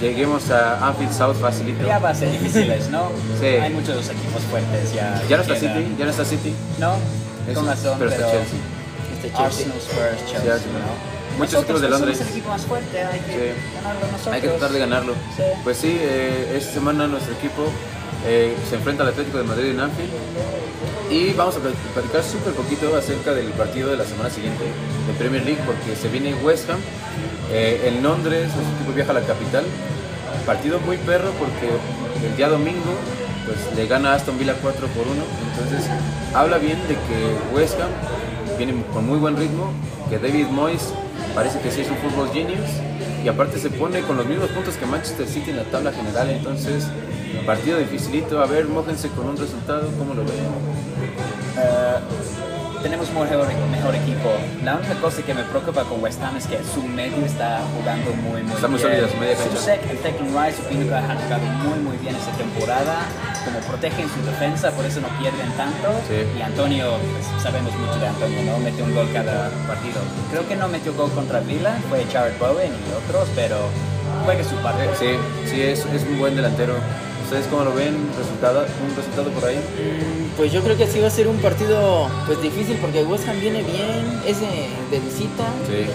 lleguemos 0.00 0.50
a 0.50 0.86
Anfield 0.88 1.12
South 1.12 1.36
facilito. 1.40 1.86
Ya 1.86 1.98
va 1.98 2.10
a 2.10 2.14
ser 2.14 2.30
difíciles, 2.32 2.88
¿no? 2.90 3.10
Sí. 3.40 3.46
Hay 3.46 3.72
muchos 3.72 4.08
equipos 4.08 4.42
fuertes 4.50 4.92
ya. 4.94 5.22
Ya 5.28 5.36
no 5.36 5.42
está 5.42 5.54
quedan. 5.58 5.76
City, 5.78 5.94
ya 5.98 6.04
no 6.04 6.10
está 6.10 6.24
City. 6.24 6.54
No, 6.78 6.94
Es- 7.48 7.54
con 7.54 7.66
razón, 7.66 7.96
pero 7.98 8.10
pero, 8.10 8.22
está 8.26 8.38
Chelsea. 8.38 8.58
Este 9.14 9.28
Chelsea. 9.28 9.46
Arsenal, 9.46 9.78
Spurs, 9.78 10.18
Chelsea, 10.30 10.40
Sí, 10.42 10.48
Arsenal. 10.48 10.82
¿no? 10.82 11.16
Muchos 11.38 11.52
Nosotros, 11.52 11.62
equipos 11.64 11.80
de 11.82 11.88
Londres. 11.90 12.16
Somos 12.16 12.30
el 12.32 12.36
equipo 12.38 12.48
más 12.52 12.62
fuerte, 12.62 13.00
hay 13.02 13.20
que 13.20 13.32
Sí. 13.32 13.60
ganarlo 13.76 14.00
nosotros. 14.12 14.34
Hay 14.34 14.40
que 14.40 14.48
tratar 14.48 14.70
de 14.72 14.78
ganarlo. 14.78 15.12
Sí. 15.36 15.42
Pues 15.64 15.76
sí, 15.78 15.96
eh, 16.00 16.54
esta 16.56 16.72
semana 16.72 17.06
nuestro 17.06 17.34
equipo 17.34 17.68
eh, 18.26 18.56
se 18.68 18.76
enfrenta 18.76 19.02
al 19.02 19.10
Atlético 19.10 19.38
de 19.38 19.44
Madrid 19.44 19.70
en 19.70 19.80
Anfield 19.80 20.10
y 21.10 21.32
vamos 21.34 21.54
a 21.56 21.58
plat- 21.60 21.74
platicar 21.94 22.22
súper 22.24 22.54
poquito 22.54 22.96
acerca 22.96 23.32
del 23.34 23.46
partido 23.50 23.90
de 23.90 23.96
la 23.98 24.04
semana 24.04 24.30
siguiente 24.30 24.64
de 24.64 25.12
Premier 25.18 25.44
League 25.44 25.60
porque 25.64 25.94
se 25.94 26.08
viene 26.08 26.34
West 26.42 26.68
Ham 26.70 26.78
eh, 27.50 27.88
en 27.88 28.02
Londres, 28.02 28.48
nuestro 28.54 28.74
equipo 28.76 28.92
viaja 28.92 29.10
a 29.12 29.14
la 29.14 29.22
capital. 29.22 29.64
Partido 30.44 30.78
muy 30.80 30.96
perro 30.98 31.30
porque 31.38 31.68
el 32.24 32.36
día 32.36 32.48
domingo 32.48 32.92
pues 33.46 33.76
le 33.76 33.86
gana 33.86 34.14
Aston 34.14 34.38
Villa 34.38 34.54
4 34.60 34.86
por 34.88 35.06
1, 35.06 35.14
entonces 35.52 35.90
habla 36.34 36.58
bien 36.58 36.78
de 36.88 36.94
que 36.94 37.54
West 37.54 37.80
Ham 37.80 37.90
viene 38.58 38.74
con 38.92 39.06
muy 39.06 39.18
buen 39.18 39.36
ritmo, 39.36 39.72
que 40.10 40.18
David 40.18 40.46
Moyes 40.46 40.92
parece 41.34 41.60
que 41.60 41.70
sí 41.70 41.82
es 41.82 41.90
un 41.90 41.96
fútbol 41.98 42.28
genius 42.32 42.68
y 43.24 43.28
aparte 43.28 43.58
se 43.58 43.70
pone 43.70 44.00
con 44.00 44.16
los 44.16 44.26
mismos 44.26 44.48
puntos 44.50 44.74
que 44.76 44.86
Manchester 44.86 45.26
City 45.28 45.50
en 45.50 45.58
la 45.58 45.64
tabla 45.64 45.92
general, 45.92 46.30
entonces 46.30 46.88
partido 47.44 47.78
dificilito, 47.78 48.40
a 48.40 48.46
ver, 48.46 48.66
mójense 48.66 49.08
con 49.10 49.28
un 49.28 49.36
resultado, 49.36 49.88
¿cómo 49.98 50.14
lo 50.14 50.24
ven? 50.24 50.34
Eh, 51.58 51.96
tenemos 52.86 53.10
mejor, 53.10 53.48
mejor 53.72 53.94
equipo. 53.96 54.30
La 54.62 54.76
única 54.76 54.94
cosa 55.00 55.20
que 55.22 55.34
me 55.34 55.42
preocupa 55.42 55.82
con 55.82 56.00
West 56.04 56.22
Ham 56.22 56.36
es 56.36 56.46
que 56.46 56.58
su 56.72 56.82
medio 56.86 57.18
está 57.26 57.58
jugando 57.74 58.12
muy, 58.14 58.42
muy 58.44 58.54
Está 58.54 58.68
muy 58.68 58.78
bien. 58.78 58.92
sólida 58.92 59.08
su 59.10 59.18
cancha. 59.18 59.58
Susek 59.58 59.80
y 59.90 59.96
Declan 60.06 60.30
Rice 60.30 60.62
opino 60.62 60.86
que 60.86 60.94
han 60.94 61.18
jugado 61.18 61.42
muy, 61.66 61.78
muy 61.80 61.96
bien 61.98 62.14
esta 62.14 62.30
temporada. 62.38 62.96
Como 63.44 63.58
protegen 63.66 64.06
su 64.08 64.22
defensa, 64.24 64.70
por 64.70 64.84
eso 64.84 65.00
no 65.00 65.08
pierden 65.18 65.50
tanto. 65.58 65.88
Sí. 66.06 66.22
Y 66.38 66.42
Antonio, 66.42 66.86
pues, 67.10 67.42
sabemos 67.42 67.74
mucho 67.74 67.98
de 67.98 68.06
Antonio, 68.06 68.38
¿no? 68.44 68.58
Mete 68.58 68.80
un 68.82 68.94
gol 68.94 69.08
cada 69.12 69.50
partido. 69.66 69.98
Creo 70.30 70.46
que 70.46 70.54
no 70.54 70.68
metió 70.68 70.94
gol 70.94 71.10
contra 71.10 71.40
Villa, 71.40 71.74
fue 71.90 72.06
Jared 72.12 72.38
Bowen 72.38 72.70
y 72.70 72.86
otros, 73.02 73.26
pero 73.34 73.56
juega 74.24 74.44
su 74.44 74.54
parte. 74.62 74.84
Eh, 74.84 74.94
Sí, 74.94 75.10
sí, 75.50 75.60
es, 75.62 75.80
es 75.86 76.02
un 76.06 76.18
buen 76.20 76.36
delantero. 76.36 76.74
¿Ustedes 77.26 77.46
cómo 77.50 77.64
lo 77.64 77.74
ven? 77.74 77.94
¿Resultado, 78.16 78.60
¿Un 78.88 78.96
resultado 78.96 79.30
por 79.30 79.44
ahí? 79.48 79.56
Mm, 79.56 80.36
Pues 80.36 80.52
yo 80.52 80.62
creo 80.62 80.76
que 80.76 80.86
sí 80.86 81.00
va 81.00 81.08
a 81.08 81.10
ser 81.10 81.26
un 81.28 81.38
partido 81.38 82.08
pues 82.26 82.40
difícil 82.40 82.76
porque 82.76 83.02
West 83.02 83.26
Ham 83.28 83.40
viene 83.40 83.62
bien, 83.62 84.20
es 84.26 84.38
de, 84.40 84.68
de 84.90 85.00
visita 85.00 85.44
Sí. 85.66 85.86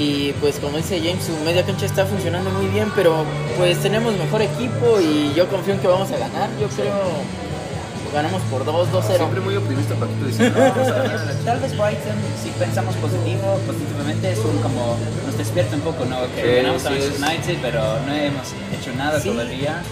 y 0.00 0.32
pues 0.40 0.56
como 0.60 0.76
dice 0.78 0.98
James 1.00 1.24
su 1.24 1.32
media 1.44 1.64
cancha 1.66 1.84
está 1.86 2.06
funcionando 2.06 2.48
muy 2.50 2.66
bien, 2.68 2.90
pero 2.94 3.24
pues 3.58 3.76
tenemos 3.82 4.16
mejor 4.16 4.40
equipo 4.42 4.98
y 5.00 5.34
yo 5.34 5.46
confío 5.48 5.74
en 5.74 5.80
que 5.80 5.88
vamos 5.88 6.10
a 6.12 6.16
ganar. 6.16 6.48
Yo 6.60 6.68
creo 6.68 6.86
que 6.86 8.14
ganamos 8.14 8.40
por 8.50 8.64
2, 8.64 8.88
2-0. 8.90 9.16
Siempre 9.16 9.40
muy 9.40 9.56
optimista, 9.56 9.94
Paquito, 9.96 10.24
diciendo, 10.26 10.58
"No, 10.62 10.70
vamos 10.70 10.88
a 10.88 10.94
ganar 11.02 11.34
Tal 11.44 11.60
vez 11.60 11.72
Brighton, 11.76 12.16
si 12.42 12.48
pensamos 12.58 12.94
positivo, 12.96 13.60
positivamente, 13.66 14.32
es 14.32 14.38
un 14.38 14.56
como, 14.62 14.96
nos 15.26 15.36
despierta 15.36 15.74
un 15.76 15.82
poco, 15.82 16.06
¿no? 16.06 16.16
Que 16.34 16.40
Sí, 16.42 16.56
ganamos 16.62 16.86
a 16.86 16.90
Manchester 16.90 17.14
es- 17.14 17.28
United, 17.28 17.58
pero 17.60 17.80
no 18.06 18.14
hemos 18.14 18.46
hecho 18.80 18.94
nada 18.96 19.20
Sí. 19.20 19.28
todavía. 19.28 19.82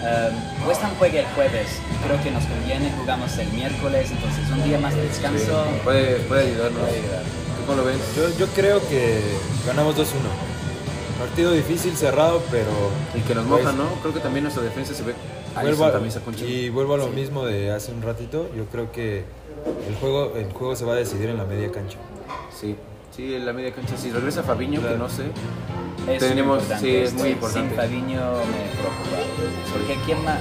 Um, 0.00 0.66
West 0.68 0.82
Ham 0.82 0.92
juega 0.98 1.20
el 1.20 1.26
jueves, 1.34 1.68
creo 2.06 2.22
que 2.22 2.30
nos 2.30 2.44
conviene, 2.46 2.90
jugamos 2.98 3.36
el 3.36 3.48
miércoles, 3.52 4.10
entonces 4.10 4.50
un 4.50 4.64
día 4.64 4.78
más 4.78 4.94
de 4.94 5.02
descanso. 5.02 5.64
Sí, 5.64 5.80
Puede, 5.84 6.16
puede 6.20 6.46
ayudarnos. 6.48 6.80
¿Tú 6.88 7.66
cómo 7.66 7.76
lo 7.78 7.84
ves? 7.84 7.98
Yo, 8.16 8.28
yo 8.38 8.46
creo 8.54 8.80
que 8.88 9.20
ganamos 9.66 9.94
2-1. 9.96 10.04
Partido 11.18 11.52
difícil, 11.52 11.94
cerrado, 11.96 12.42
pero. 12.50 12.70
Y 13.14 13.20
que 13.20 13.34
nos 13.34 13.44
pues, 13.46 13.62
moja, 13.62 13.76
¿no? 13.76 13.84
Creo 14.00 14.14
que 14.14 14.20
también 14.20 14.44
nuestra 14.44 14.62
defensa 14.64 14.94
se 14.94 15.02
ve. 15.02 15.12
Ahí 15.54 15.66
Vuelvo 15.66 15.84
a- 15.84 15.92
también 15.92 16.12
se 16.12 16.46
y 16.46 16.70
vuelvo 16.70 16.94
a 16.94 16.96
lo 16.96 17.08
mismo 17.08 17.44
de 17.44 17.70
hace 17.72 17.92
un 17.92 18.00
ratito. 18.00 18.48
Yo 18.56 18.64
creo 18.66 18.90
que 18.92 19.24
el 19.86 19.94
juego, 19.96 20.32
el 20.36 20.50
juego 20.52 20.76
se 20.76 20.86
va 20.86 20.94
a 20.94 20.96
decidir 20.96 21.28
en 21.28 21.36
la 21.36 21.44
media 21.44 21.70
cancha. 21.70 21.98
Sí, 22.58 22.74
sí, 23.14 23.34
en 23.34 23.44
la 23.44 23.52
media 23.52 23.72
cancha. 23.74 23.98
Si 23.98 24.10
regresa 24.10 24.42
Fabiño, 24.42 24.80
que 24.80 24.86
Claro. 24.86 24.96
no 24.98 25.08
sé. 25.10 25.24
Es 26.14 26.18
Tenemos- 26.20 26.62
sí, 26.80 26.96
es 26.96 27.12
muy 27.14 27.30
importante. 27.30 27.68
Sin 27.68 27.76
Fabinho 27.76 28.20
me 28.20 28.78
preocupa. 28.78 29.16
Porque 29.72 29.96
quién 30.04 30.24
más. 30.24 30.38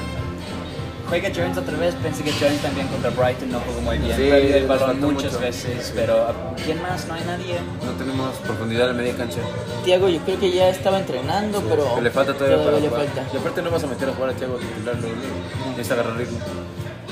Juega 1.07 1.29
Jones 1.35 1.57
otra 1.57 1.75
vez, 1.77 1.95
pensé 1.95 2.23
que 2.23 2.31
Jones 2.31 2.61
también 2.61 2.87
contra 2.87 3.09
Brighton 3.09 3.49
no 3.51 3.59
jugó 3.61 3.81
muy 3.81 3.97
bien. 3.97 4.15
Sí, 4.15 4.27
Perdió 4.29 4.55
el 4.57 4.67
balón 4.67 5.01
muchas 5.01 5.23
mucho. 5.33 5.39
veces, 5.39 5.91
pero 5.95 6.27
¿quién 6.63 6.79
más? 6.83 7.07
No 7.07 7.15
hay 7.15 7.23
nadie. 7.25 7.55
No 7.83 7.91
tenemos 7.93 8.35
profundidad 8.45 8.91
en 8.91 8.97
la 8.97 9.01
media 9.01 9.17
cancha. 9.17 9.39
Tiago 9.83 10.07
yo 10.07 10.19
creo 10.19 10.39
que 10.39 10.51
ya 10.51 10.69
estaba 10.69 10.99
entrenando, 10.99 11.61
pero 11.63 11.99
le 11.99 12.11
falta 12.11 12.35
todavía, 12.35 12.63
para 12.63 12.77
le 12.79 12.87
jugar. 12.89 13.05
falta. 13.07 13.23
Y 13.33 13.37
aparte 13.37 13.61
no 13.63 13.71
vas 13.71 13.83
a 13.83 13.87
meter 13.87 14.09
a 14.09 14.13
jugar 14.13 14.29
a 14.29 14.33
Thiago 14.33 14.57
titular. 14.57 14.95
Necesita 15.71 15.93
agarrar 15.95 16.15
ritmo. 16.15 16.37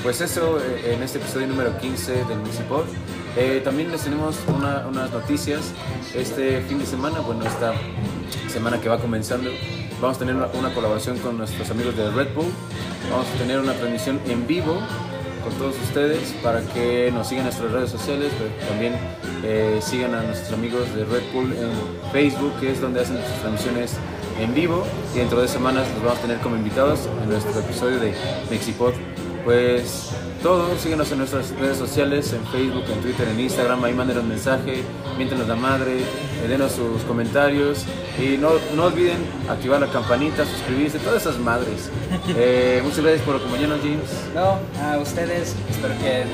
Pues 0.02 0.20
eso, 0.20 0.58
eh, 0.60 0.94
en 0.94 1.02
este 1.02 1.18
episodio 1.18 1.46
número 1.48 1.76
15 1.78 2.24
del 2.24 2.38
Mixipod. 2.38 2.84
Eh, 3.36 3.60
también 3.64 3.90
les 3.90 4.02
tenemos 4.02 4.36
una- 4.48 4.86
unas 4.88 5.10
noticias. 5.10 5.72
Este 6.14 6.60
fin 6.62 6.78
de 6.78 6.86
semana, 6.86 7.20
bueno, 7.20 7.44
esta 7.44 7.72
semana 8.48 8.80
que 8.80 8.88
va 8.88 8.98
comenzando, 8.98 9.50
vamos 10.00 10.16
a 10.16 10.20
tener 10.20 10.34
una, 10.36 10.72
colaboración 10.74 11.18
con 11.18 11.36
nuestros 11.36 11.70
amigos 11.70 11.96
de 11.96 12.10
Red 12.10 12.28
Bull. 12.34 12.46
Vamos 13.10 13.26
a 13.34 13.38
tener 13.38 13.58
una 13.60 13.74
transmisión 13.74 14.20
en 14.26 14.46
vivo 14.46 14.78
con 15.44 15.52
todos 15.54 15.76
ustedes 15.82 16.34
para 16.42 16.60
que 16.62 17.10
nos 17.12 17.28
sigan 17.28 17.46
en 17.46 17.52
nuestras 17.52 17.72
redes 17.72 17.90
sociales, 17.90 18.32
pero 18.38 18.50
también 18.68 18.94
eh, 19.44 19.78
sigan 19.82 20.14
a 20.14 20.22
nuestros 20.22 20.52
amigos 20.52 20.92
de 20.94 21.04
Red 21.04 21.22
Bull 21.32 21.52
en 21.52 21.70
Facebook, 22.12 22.52
que 22.60 22.72
es 22.72 22.80
donde 22.80 23.00
hacen 23.00 23.16
sus 23.18 23.40
transmisiones 23.40 23.92
en 24.40 24.54
vivo. 24.54 24.84
Y 25.14 25.18
dentro 25.18 25.40
de 25.40 25.48
semanas 25.48 25.86
los 25.94 26.02
vamos 26.02 26.18
a 26.18 26.22
tener 26.22 26.38
como 26.38 26.56
invitados 26.56 27.00
en 27.22 27.30
nuestro 27.30 27.60
episodio 27.60 28.00
de 28.00 28.14
Mexipod. 28.50 28.94
Pues 29.48 30.10
todo, 30.42 30.76
síguenos 30.76 31.10
en 31.10 31.16
nuestras 31.16 31.48
redes 31.58 31.78
sociales, 31.78 32.34
en 32.34 32.46
Facebook, 32.48 32.84
en 32.92 33.00
Twitter, 33.00 33.26
en 33.28 33.40
Instagram, 33.40 33.82
ahí 33.82 33.94
mándenos 33.94 34.22
mensaje, 34.24 34.82
miéntenos 35.16 35.48
la 35.48 35.56
madre, 35.56 36.02
denos 36.46 36.72
sus 36.72 37.00
comentarios 37.04 37.86
y 38.18 38.36
no, 38.36 38.50
no 38.76 38.84
olviden 38.84 39.16
activar 39.48 39.80
la 39.80 39.86
campanita, 39.86 40.44
suscribirse, 40.44 40.98
todas 40.98 41.22
esas 41.22 41.38
madres. 41.38 41.90
Eh, 42.36 42.82
muchas 42.84 43.00
gracias 43.00 43.22
por 43.22 43.36
acompañarnos, 43.36 43.80
James. 43.80 44.10
No, 44.34 44.58
a 44.84 44.98
ustedes, 44.98 45.56
espero 45.70 45.94
que 45.98 46.24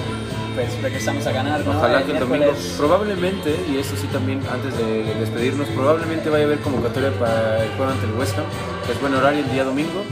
pues 0.57 0.83
regresamos 0.83 1.25
a 1.29 1.33
ganar. 1.33 1.65
¿no? 1.65 1.71
Ojalá 1.71 2.05
que 2.05 2.13
el 2.13 2.19
domingo, 2.19 2.47
miércoles. 2.47 2.75
probablemente, 2.77 3.57
y 3.71 3.79
eso 3.79 3.95
sí 3.97 4.09
también 4.09 4.41
antes 4.53 4.77
de 4.77 5.15
despedirnos, 5.21 5.69
probablemente 5.69 6.31
vaya 6.31 6.45
a 6.45 6.47
haber 6.49 6.59
convocatoria 6.59 7.13
para 7.13 7.63
el 7.63 7.71
juego 7.77 7.93
ante 7.93 8.07
el 8.07 8.13
West 8.15 8.37
Ham, 8.37 8.45
que 8.85 8.93
es 8.93 9.01
buen 9.01 9.15
horario 9.15 9.45
el 9.45 9.53
día 9.53 9.63
domingo. 9.63 10.03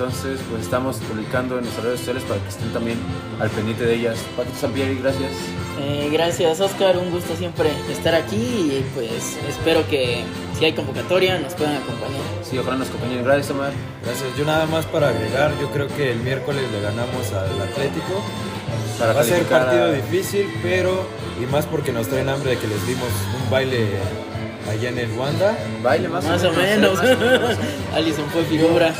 Entonces, 0.00 0.40
pues 0.48 0.62
estamos 0.62 0.96
publicando 0.96 1.58
en 1.58 1.64
nuestras 1.64 1.84
redes 1.84 1.98
sociales 2.00 2.22
para 2.26 2.40
que 2.40 2.48
estén 2.48 2.72
también 2.72 2.96
al 3.38 3.50
pendiente 3.50 3.84
de 3.84 3.96
ellas. 3.96 4.16
Paquito 4.34 4.56
Sampieri, 4.58 4.98
gracias. 4.98 5.30
Eh, 5.78 6.08
gracias 6.10 6.58
Oscar, 6.58 6.96
un 6.96 7.10
gusto 7.10 7.36
siempre 7.36 7.68
estar 7.92 8.14
aquí 8.14 8.36
y 8.36 8.84
pues 8.94 9.36
espero 9.46 9.86
que 9.90 10.24
si 10.58 10.64
hay 10.64 10.72
convocatoria 10.72 11.38
nos 11.38 11.52
puedan 11.52 11.74
acompañar. 11.76 12.22
Sí, 12.50 12.56
ojalá 12.56 12.78
nos 12.78 12.88
acompañen. 12.88 13.22
Gracias, 13.24 13.50
Omar. 13.50 13.72
Gracias. 14.02 14.28
Yo 14.38 14.46
nada 14.46 14.64
más 14.64 14.86
para 14.86 15.10
agregar, 15.10 15.52
yo 15.60 15.68
creo 15.70 15.86
que 15.88 16.12
el 16.12 16.20
miércoles 16.20 16.62
le 16.72 16.80
ganamos 16.80 17.30
al 17.34 17.60
Atlético. 17.60 18.24
Para 18.98 19.12
Va 19.12 19.20
a 19.20 19.24
ser 19.24 19.42
partido 19.44 19.84
a- 19.84 19.92
difícil, 19.92 20.46
pero 20.62 21.04
y 21.42 21.44
más 21.44 21.66
porque 21.66 21.92
nos 21.92 22.08
traen 22.08 22.30
hambre 22.30 22.52
de 22.52 22.56
que 22.56 22.68
les 22.68 22.86
dimos 22.86 23.08
un 23.44 23.50
baile 23.50 23.86
allá 24.66 24.88
en 24.88 24.98
el 24.98 25.10
Wanda. 25.12 25.58
Baile 25.82 26.08
más, 26.08 26.24
Más 26.24 26.42
o 26.42 26.52
menos. 26.54 26.94
más 26.94 27.04
o 27.12 27.16
menos. 27.18 27.56
Alison 27.94 28.24
fue 28.30 28.44
figura. 28.44 28.94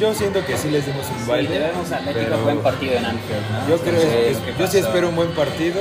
Yo 0.00 0.14
siento 0.14 0.44
que 0.46 0.56
sí 0.56 0.70
les 0.70 0.86
dimos 0.86 1.04
un 1.10 1.24
Sí, 1.24 1.28
baile. 1.28 1.50
debemos 1.50 1.90
Atlético 1.90 2.24
pero 2.24 2.38
buen 2.42 2.58
partido 2.58 2.92
en 2.94 3.04
Anfield, 3.04 3.50
¿no? 3.50 3.68
Yo 3.68 3.78
creo, 3.82 4.00
Sí, 4.00 4.38
yo 4.58 4.66
sí 4.66 4.78
espero 4.78 5.08
un 5.08 5.16
buen 5.16 5.30
partido, 5.32 5.80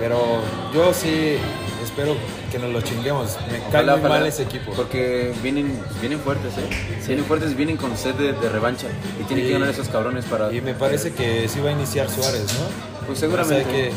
pero 0.00 0.40
yo 0.74 0.92
sí 0.92 1.36
espero 1.84 2.16
que 2.50 2.58
nos 2.58 2.70
lo 2.72 2.80
chinguemos. 2.80 3.36
Me 3.50 3.58
cae 3.58 3.68
Ojalá, 3.68 3.92
muy 3.92 4.00
ojalá, 4.06 4.18
mal 4.20 4.26
ese 4.26 4.42
equipo. 4.42 4.72
Porque 4.72 5.32
vienen, 5.42 5.80
vienen 6.00 6.18
fuertes, 6.20 6.52
¿eh? 6.58 6.68
Vienen 7.06 7.24
fuertes 7.24 7.52
y 7.52 7.54
vienen 7.54 7.76
con 7.76 7.96
sed 7.96 8.14
de, 8.14 8.32
de 8.32 8.48
revancha. 8.48 8.88
Y 9.20 9.24
tienen 9.24 9.44
Y- 9.44 9.48
que 9.48 9.52
ganar 9.54 9.68
esos 9.70 9.88
cabrones 9.88 10.24
para. 10.24 10.52
Y 10.52 10.60
me 10.60 10.74
parece 10.74 11.12
que 11.12 11.48
sí 11.48 11.60
va 11.60 11.68
a 11.68 11.72
iniciar 11.72 12.10
Suárez, 12.10 12.44
¿no? 12.54 13.06
Pues 13.06 13.18
O 13.18 13.20
sea, 13.20 13.28
seguramente. 13.28 13.70
que, 13.70 13.84
hay 13.84 13.90
que 13.90 13.92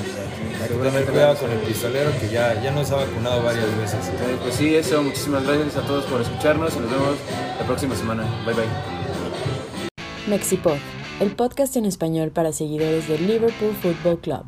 tener 0.59 0.67
Seguramente 0.67 1.11
cuidado 1.11 1.35
con 1.37 1.51
el 1.51 1.57
pistolero 1.59 2.11
que 2.19 2.29
ya, 2.29 2.61
ya 2.61 2.69
nos 2.71 2.91
ha 2.91 2.95
vacunado 2.97 3.41
varias 3.41 3.65
veces. 3.77 4.07
Eh, 4.07 4.37
Pues 4.43 4.53
sí, 4.55 4.75
eso. 4.75 5.01
Muchísimas 5.01 5.43
gracias 5.43 5.77
a 5.77 5.81
todos 5.81 6.05
por 6.05 6.21
escucharnos 6.21 6.75
y 6.75 6.79
nos 6.79 6.91
vemos 6.91 7.15
la 7.59 7.65
próxima 7.65 7.95
semana. 7.95 8.23
Bye 8.45 8.53
bye. 8.53 8.98
Mexipod, 10.29 10.77
el 11.21 11.31
podcast 11.31 11.75
en 11.75 11.85
español 11.85 12.29
para 12.29 12.53
seguidores 12.53 13.07
del 13.07 13.25
Liverpool 13.25 13.73
Football 13.81 14.19
Club. 14.19 14.43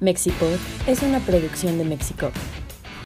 Mexipod 0.00 0.58
es 0.88 1.00
una 1.02 1.20
producción 1.20 1.78
de 1.78 1.84
Mexico. 1.84 2.32